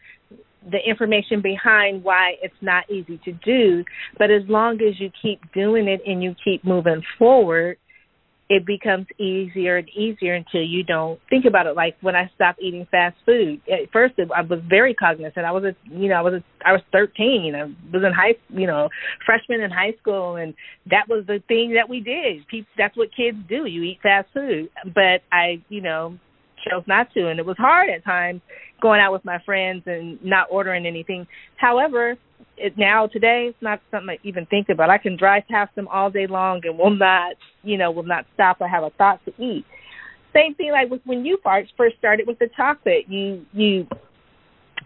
[0.70, 3.84] the information behind why it's not easy to do.
[4.18, 7.78] But as long as you keep doing it and you keep moving forward,
[8.50, 11.76] it becomes easier and easier until you don't think about it.
[11.76, 15.46] Like when I stopped eating fast food, at first I was very cognizant.
[15.46, 17.54] I was a, you know, I was a, I was 13.
[17.56, 18.90] I was in high, you know,
[19.24, 20.56] freshman in high school, and
[20.90, 22.48] that was the thing that we did.
[22.48, 23.66] People, that's what kids do.
[23.66, 24.70] You eat fast food.
[24.84, 26.18] But I, you know,
[26.70, 28.42] chose not to, and it was hard at times
[28.82, 31.28] going out with my friends and not ordering anything.
[31.58, 32.18] However,
[32.58, 34.90] it now today it's not something I even think about.
[34.90, 38.26] I can drive past them all day long and will not, you know, will not
[38.34, 39.66] stop or have a thought to eat.
[40.34, 43.06] Same thing like with when you first started with the chocolate.
[43.08, 43.88] You you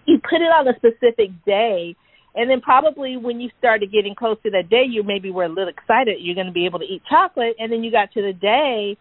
[0.05, 1.95] you put it on a specific day
[2.35, 5.49] and then probably when you started getting close to that day you maybe were a
[5.49, 8.21] little excited you're going to be able to eat chocolate and then you got to
[8.21, 8.97] the day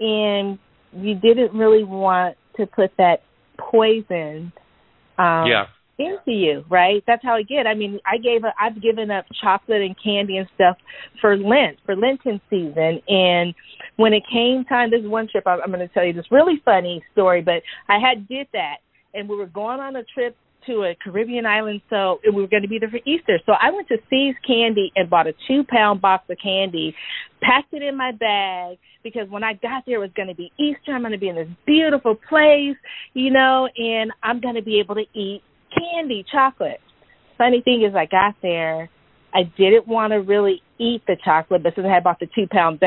[0.00, 0.58] and
[0.96, 3.22] you didn't really want to put that
[3.58, 4.52] poison
[5.18, 5.66] um yeah.
[5.98, 7.02] into you, right?
[7.06, 7.66] That's how I get.
[7.66, 10.76] I mean, I gave a, I've given up chocolate and candy and stuff
[11.20, 13.54] for Lent, for Lenten season, and
[13.96, 16.60] when it came time, this one trip, I'm, I'm going to tell you this really
[16.64, 18.78] funny story, but I had did that,
[19.12, 20.36] and we were going on a trip
[20.66, 23.38] to a Caribbean island, so we were going to be there for Easter.
[23.46, 26.94] So I went to See's Candy and bought a two pound box of candy,
[27.42, 30.50] packed it in my bag because when I got there it was going to be
[30.58, 30.92] Easter.
[30.92, 32.76] I'm going to be in this beautiful place,
[33.12, 35.42] you know, and I'm going to be able to eat
[35.76, 36.80] candy, chocolate.
[37.36, 38.88] Funny thing is, I got there.
[39.34, 42.46] I didn't want to really eat the chocolate, but since I had bought the two
[42.50, 42.80] pound,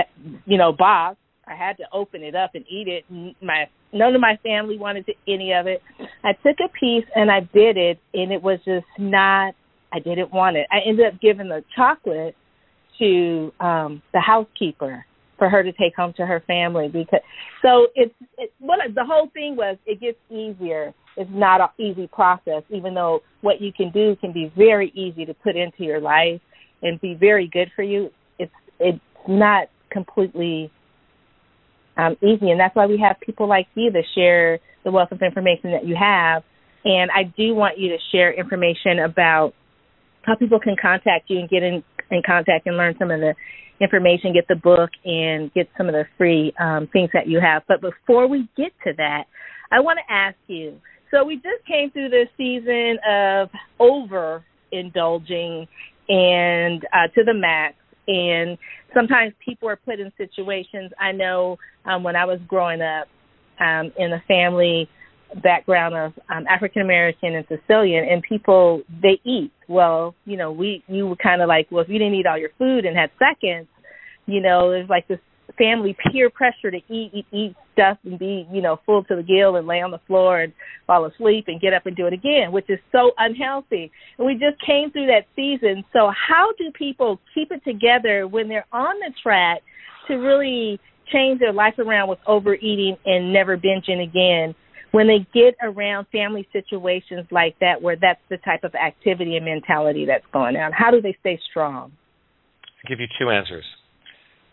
[0.45, 1.17] you know, box,
[1.47, 3.05] I had to open it up and eat it.
[3.41, 5.81] My none of my family wanted to, any of it.
[6.23, 9.53] I took a piece and I did it, and it was just not.
[9.93, 10.67] I didn't want it.
[10.71, 12.35] I ended up giving the chocolate
[12.99, 15.05] to um the housekeeper
[15.37, 17.19] for her to take home to her family because
[17.61, 22.07] so it's it, what the whole thing was it gets easier it's not an easy
[22.07, 25.99] process even though what you can do can be very easy to put into your
[25.99, 26.41] life
[26.81, 30.71] and be very good for you it's it's not completely
[31.97, 35.21] um easy and that's why we have people like you to share the wealth of
[35.21, 36.43] information that you have
[36.85, 39.53] and I do want you to share information about
[40.23, 43.33] how people can contact you and get in in contact and learn some of the
[43.81, 47.63] information, get the book, and get some of the free um, things that you have.
[47.67, 49.25] But before we get to that,
[49.71, 50.79] I want to ask you.
[51.11, 55.67] So we just came through this season of over indulging
[56.09, 57.75] and uh, to the max.
[58.07, 58.57] And
[58.93, 60.91] sometimes people are put in situations.
[60.99, 63.07] I know um, when I was growing up
[63.59, 64.89] um, in a family
[65.43, 69.51] background of um, African American and Sicilian, and people they eat.
[69.67, 72.37] Well, you know, we you were kind of like, well, if you didn't eat all
[72.37, 73.67] your food and had seconds,
[74.25, 75.19] you know, there's like this
[75.53, 79.23] family peer pressure to eat, eat, eat stuff and be, you know, full to the
[79.23, 80.53] gill and lay on the floor and
[80.85, 83.91] fall asleep and get up and do it again, which is so unhealthy.
[84.17, 85.83] And we just came through that season.
[85.93, 89.61] So how do people keep it together when they're on the track
[90.07, 90.79] to really
[91.11, 94.55] change their life around with overeating and never binging again?
[94.91, 99.45] when they get around family situations like that where that's the type of activity and
[99.45, 101.91] mentality that's going on how do they stay strong
[102.63, 103.65] i'll give you two answers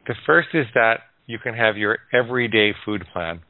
[0.06, 3.40] the first is that you can have your everyday food plan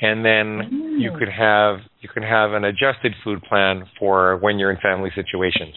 [0.00, 1.00] and then mm.
[1.00, 5.10] you could have you can have an adjusted food plan for when you're in family
[5.14, 5.74] situations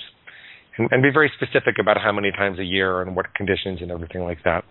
[0.77, 3.91] and, and be very specific about how many times a year and what conditions and
[3.91, 4.63] everything like that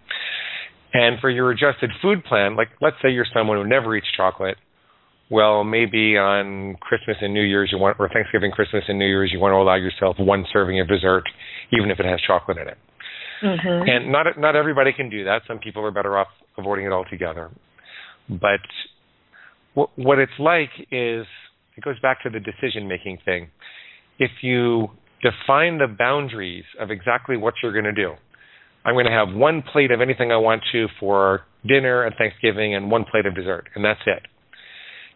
[0.93, 4.57] and for your adjusted food plan like let's say you're someone who never eats chocolate
[5.31, 9.31] well, maybe on Christmas and New Year's you want, or Thanksgiving, Christmas and New Year's,
[9.33, 11.25] you want to allow yourself one serving of dessert,
[11.73, 12.77] even if it has chocolate in it.
[13.45, 13.89] Mm-hmm.
[13.89, 15.43] And not not everybody can do that.
[15.47, 17.51] Some people are better off avoiding it altogether.
[18.29, 18.61] But
[19.75, 21.27] what, what it's like is
[21.77, 23.51] it goes back to the decision making thing.
[24.19, 24.89] If you
[25.23, 28.13] define the boundaries of exactly what you're going to do,
[28.85, 32.75] I'm going to have one plate of anything I want to for dinner and Thanksgiving
[32.75, 34.23] and one plate of dessert, and that's it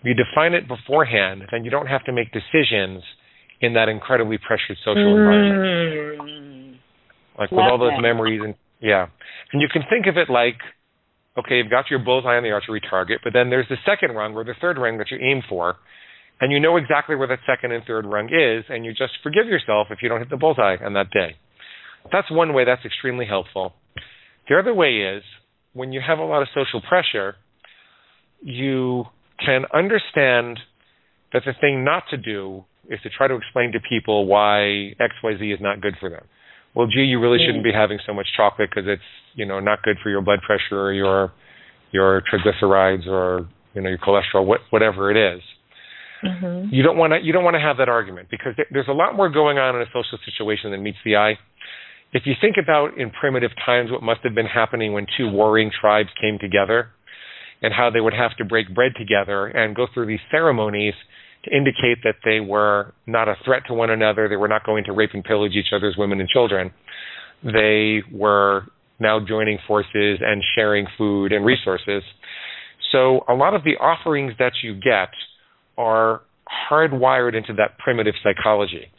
[0.00, 3.02] if you define it beforehand, then you don't have to make decisions
[3.60, 5.18] in that incredibly pressured social mm.
[5.18, 6.47] environment.
[7.38, 9.06] Like Love with all those memories and yeah.
[9.52, 10.58] And you can think of it like
[11.38, 14.34] okay, you've got your bullseye on the archery target, but then there's the second rung
[14.34, 15.76] or the third rung that you aim for,
[16.40, 19.46] and you know exactly where that second and third rung is, and you just forgive
[19.46, 21.36] yourself if you don't hit the bullseye on that day.
[22.10, 23.74] That's one way that's extremely helpful.
[24.48, 25.22] The other way is
[25.74, 27.36] when you have a lot of social pressure,
[28.42, 29.04] you
[29.44, 30.58] can understand
[31.32, 35.54] that the thing not to do is to try to explain to people why XYZ
[35.54, 36.24] is not good for them.
[36.78, 39.02] Well, gee, you really shouldn't be having so much chocolate because it's,
[39.34, 41.32] you know, not good for your blood pressure or your
[41.90, 45.42] your triglycerides or, you know, your cholesterol, what, whatever it is.
[46.24, 46.72] Mm-hmm.
[46.72, 49.16] You don't want to you don't want to have that argument because there's a lot
[49.16, 51.34] more going on in a social situation than meets the eye.
[52.12, 55.72] If you think about in primitive times what must have been happening when two warring
[55.80, 56.90] tribes came together,
[57.60, 60.94] and how they would have to break bread together and go through these ceremonies
[61.54, 64.92] indicate that they were not a threat to one another, they were not going to
[64.92, 66.70] rape and pillage each other's women and children.
[67.42, 68.64] They were
[69.00, 72.02] now joining forces and sharing food and resources.
[72.92, 75.10] So a lot of the offerings that you get
[75.76, 76.22] are
[76.70, 78.90] hardwired into that primitive psychology.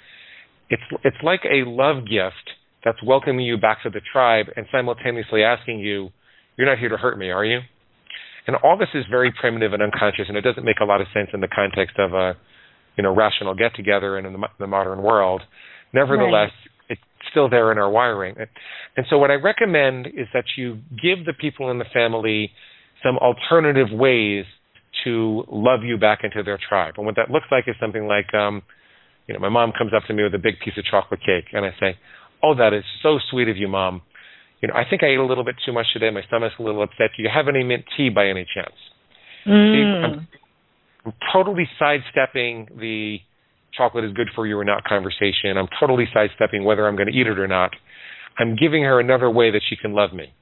[0.70, 5.44] It's it's like a love gift that's welcoming you back to the tribe and simultaneously
[5.44, 6.12] asking you,
[6.56, 7.62] "You're not here to hurt me, are you?"
[8.48, 11.08] And all this is very primitive and unconscious, and it doesn't make a lot of
[11.14, 12.34] sense in the context of a,
[12.98, 15.42] you know, rational get together and in the, the modern world.
[15.94, 16.90] Nevertheless, right.
[16.90, 18.36] it's still there in our wiring.
[18.96, 22.52] And so, what I recommend is that you give the people in the family
[23.04, 24.46] some alternative ways
[25.04, 26.96] to love you back into their tribe.
[26.98, 28.62] And what that looks like is something like, um,
[29.28, 31.46] you know, my mom comes up to me with a big piece of chocolate cake,
[31.54, 31.98] and I say,
[32.44, 34.02] "Oh, that is so sweet of you, mom
[34.62, 36.10] you know, I think I ate a little bit too much today.
[36.10, 37.12] My stomach's a little upset.
[37.16, 38.76] Do you have any mint tea by any chance?
[39.46, 39.74] Mm.
[39.74, 40.28] See, I'm,
[41.06, 43.20] I'm totally sidestepping the
[43.74, 45.58] chocolate is good for you or not conversation.
[45.58, 47.72] I'm totally sidestepping whether I'm going to eat it or not.
[48.38, 50.34] I'm giving her another way that she can love me.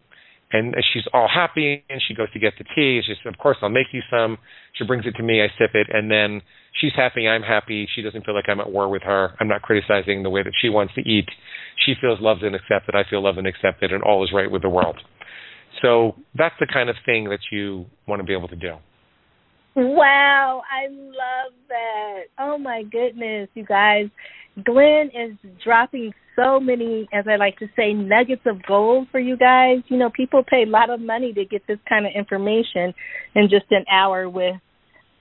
[0.52, 3.02] And she's all happy and she goes to get the tea.
[3.06, 4.38] She says, Of course, I'll make you some.
[4.76, 5.41] She brings it to me.
[5.41, 5.88] I sip it.
[5.91, 6.41] And then
[6.80, 7.28] she's happy.
[7.28, 7.88] I'm happy.
[7.93, 9.32] She doesn't feel like I'm at war with her.
[9.39, 11.28] I'm not criticizing the way that she wants to eat.
[11.86, 12.95] She feels loved and accepted.
[12.95, 13.91] I feel loved and accepted.
[13.91, 14.98] And all is right with the world.
[15.82, 18.76] So that's the kind of thing that you want to be able to do.
[19.76, 22.22] Wow, I love that.
[22.39, 24.08] Oh my goodness, you guys.
[24.64, 29.38] Glenn is dropping so many, as I like to say, nuggets of gold for you
[29.38, 29.78] guys.
[29.88, 32.93] You know, people pay a lot of money to get this kind of information
[33.36, 34.55] in just an hour with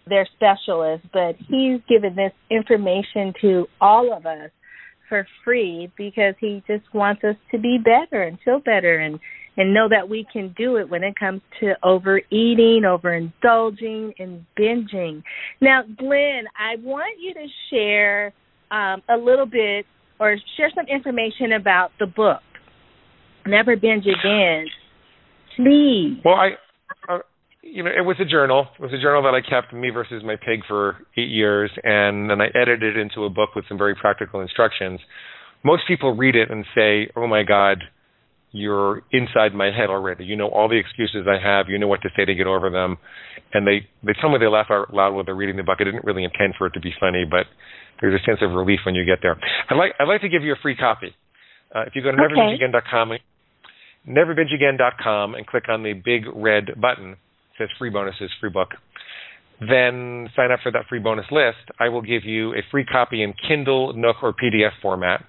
[0.07, 4.51] their specialist, but he's given this information to all of us
[5.09, 9.19] for free because he just wants us to be better and feel better and
[9.59, 15.23] and know that we can do it when it comes to overeating, overindulging, and binging.
[15.63, 18.35] Now, Glenn, I want you to share
[18.71, 19.87] um, a little bit
[20.19, 22.41] or share some information about the book,
[23.47, 24.67] Never Binge Again.
[25.57, 26.21] Please.
[26.25, 26.51] Well, I,
[27.09, 27.19] uh,
[27.63, 28.67] you know, it was a journal.
[28.79, 32.31] It was a journal that I kept, Me versus My Pig, for eight years, and
[32.31, 35.01] then I edited it into a book with some very practical instructions.
[35.65, 37.83] Most people read it and say, "Oh my God,
[38.53, 40.25] you're inside my head already.
[40.25, 41.69] You know all the excuses I have.
[41.69, 42.99] You know what to say to get over them."
[43.53, 45.79] And they they tell me they laugh out loud while they're reading the book.
[45.81, 47.47] I didn't really intend for it to be funny, but
[48.01, 49.37] there's a sense of relief when you get there.
[49.71, 51.15] I'd like I'd like to give you a free copy.
[51.75, 52.35] Uh, if you go to okay.
[52.35, 53.13] neverbingeagain.com,
[54.09, 57.19] neverbingeagain.com, and click on the big red button, it
[57.59, 58.71] says free bonuses, free book.
[59.61, 61.71] Then sign up for that free bonus list.
[61.81, 65.25] I will give you a free copy in Kindle, Nook, or PDF format.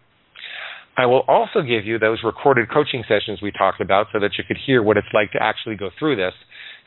[0.98, 4.44] I will also give you those recorded coaching sessions we talked about so that you
[4.46, 6.34] could hear what it's like to actually go through this.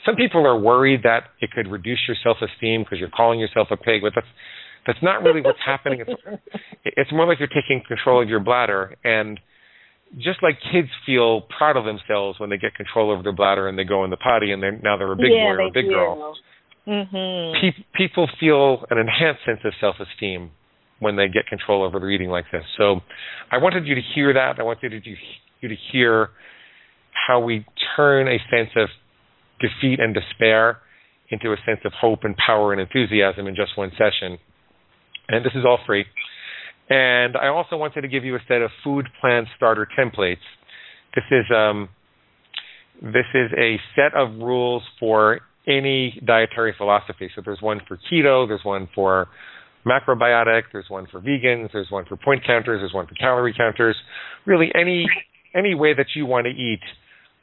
[0.04, 3.76] Some people are worried that it could reduce your self-esteem because you're calling yourself a
[3.76, 4.26] pig, but that's
[4.90, 6.00] that's not really what's happening.
[6.00, 6.20] It's,
[6.84, 9.38] it's more like you're taking control of your bladder, and
[10.16, 13.78] just like kids feel proud of themselves when they get control over their bladder and
[13.78, 15.70] they go in the potty, and they're, now they're a big yeah, boy or a
[15.72, 15.90] big do.
[15.90, 16.34] girl.
[16.88, 17.60] Mm-hmm.
[17.60, 20.50] Pe- people feel an enhanced sense of self-esteem
[20.98, 22.64] when they get control over their eating like this.
[22.76, 23.00] So,
[23.52, 24.58] I wanted you to hear that.
[24.58, 25.10] I wanted you to,
[25.60, 26.30] you to hear
[27.12, 27.64] how we
[27.94, 28.88] turn a sense of
[29.60, 30.78] defeat and despair
[31.30, 34.38] into a sense of hope and power and enthusiasm in just one session
[35.30, 36.04] and this is all free.
[36.88, 40.42] And I also wanted to give you a set of food plan starter templates.
[41.14, 41.88] This is um,
[43.00, 47.30] this is a set of rules for any dietary philosophy.
[47.34, 49.28] So there's one for keto, there's one for
[49.86, 53.96] macrobiotic, there's one for vegans, there's one for point counters, there's one for calorie counters.
[54.44, 55.06] Really, any
[55.54, 56.80] any way that you want to eat.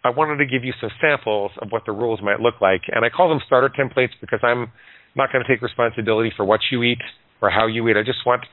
[0.04, 3.04] I wanted to give you some samples of what the rules might look like, and
[3.04, 4.72] I call them starter templates because I'm
[5.16, 7.02] not going to take responsibility for what you eat
[7.42, 7.98] or how you eat.
[7.98, 8.44] I just want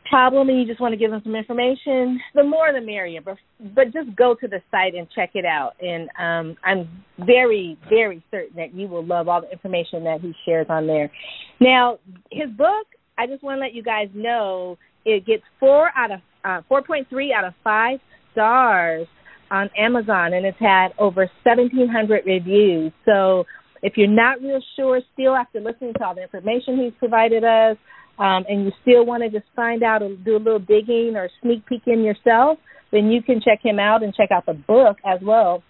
[0.09, 3.21] problem and you just want to give them some information, the more the merrier.
[3.21, 3.37] But
[3.73, 5.73] but just go to the site and check it out.
[5.81, 6.87] And um, I'm
[7.25, 11.11] very very certain that you will love all the information that he shares on there.
[11.59, 11.97] Now
[12.31, 12.85] his book
[13.17, 17.33] I just want to let you guys know it gets four out of uh, 4.3
[17.33, 17.99] out of five
[18.31, 19.07] stars
[19.51, 22.91] on Amazon, and it's had over 1,700 reviews.
[23.05, 23.45] So
[23.81, 27.77] if you're not real sure still after listening to all the information he's provided us,
[28.17, 31.29] um, and you still want to just find out or do a little digging or
[31.41, 32.57] sneak peek in yourself,
[32.91, 35.63] then you can check him out and check out the book as well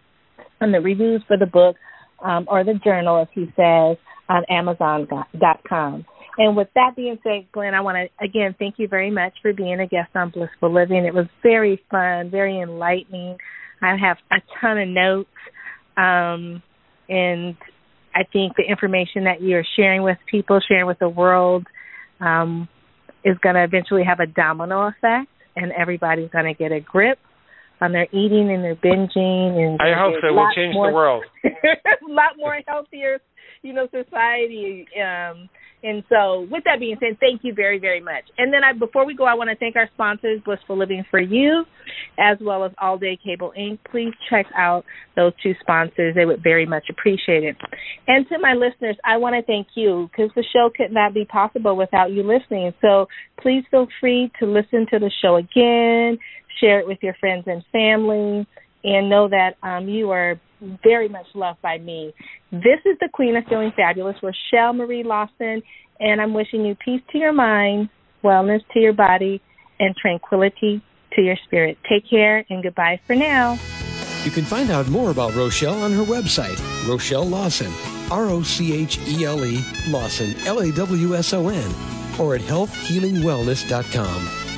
[0.62, 1.76] and the reviews for the book
[2.24, 3.98] um, or the journal, as he says,
[4.30, 6.06] on Amazon.com.
[6.38, 9.54] And with that being said, Glenn, I want to again thank you very much for
[9.54, 11.06] being a guest on Blissful Living.
[11.06, 13.38] It was very fun, very enlightening.
[13.82, 15.30] I have a ton of notes,
[15.98, 16.62] um,
[17.08, 17.56] and
[18.14, 21.68] I think the information that you're sharing with people, sharing with the world,
[22.20, 22.68] um,
[23.24, 27.20] is going to eventually have a domino effect, and everybody's going to get a grip
[27.82, 29.58] on their eating and their binging.
[29.60, 30.34] And I hope so.
[30.34, 31.26] We'll change more, the world.
[31.44, 31.50] a
[32.08, 33.20] lot more healthier,
[33.62, 34.88] you know, society.
[34.96, 35.50] Um,
[35.86, 38.24] and so, with that being said, thank you very, very much.
[38.40, 41.20] And then, I, before we go, I want to thank our sponsors, Blissful Living for
[41.20, 41.64] You,
[42.18, 43.78] as well as All Day Cable Inc.
[43.92, 44.84] Please check out
[45.16, 47.56] those two sponsors; they would very much appreciate it.
[48.08, 51.24] And to my listeners, I want to thank you because the show could not be
[51.24, 52.74] possible without you listening.
[52.82, 53.06] So,
[53.40, 56.18] please feel free to listen to the show again,
[56.60, 58.48] share it with your friends and family,
[58.84, 62.14] and know that um, you are very much loved by me.
[62.52, 65.62] This is the Queen of Feeling Fabulous, Rochelle Marie Lawson,
[66.00, 67.90] and I'm wishing you peace to your mind,
[68.24, 69.42] wellness to your body,
[69.80, 70.82] and tranquility
[71.14, 71.78] to your spirit.
[71.90, 73.58] Take care and goodbye for now.
[74.24, 77.72] You can find out more about Rochelle on her website, Rochelle Lawson,
[78.12, 81.72] R O C H E L E Lawson, L A W S O N,
[82.20, 84.45] or at healthhealingwellness.com.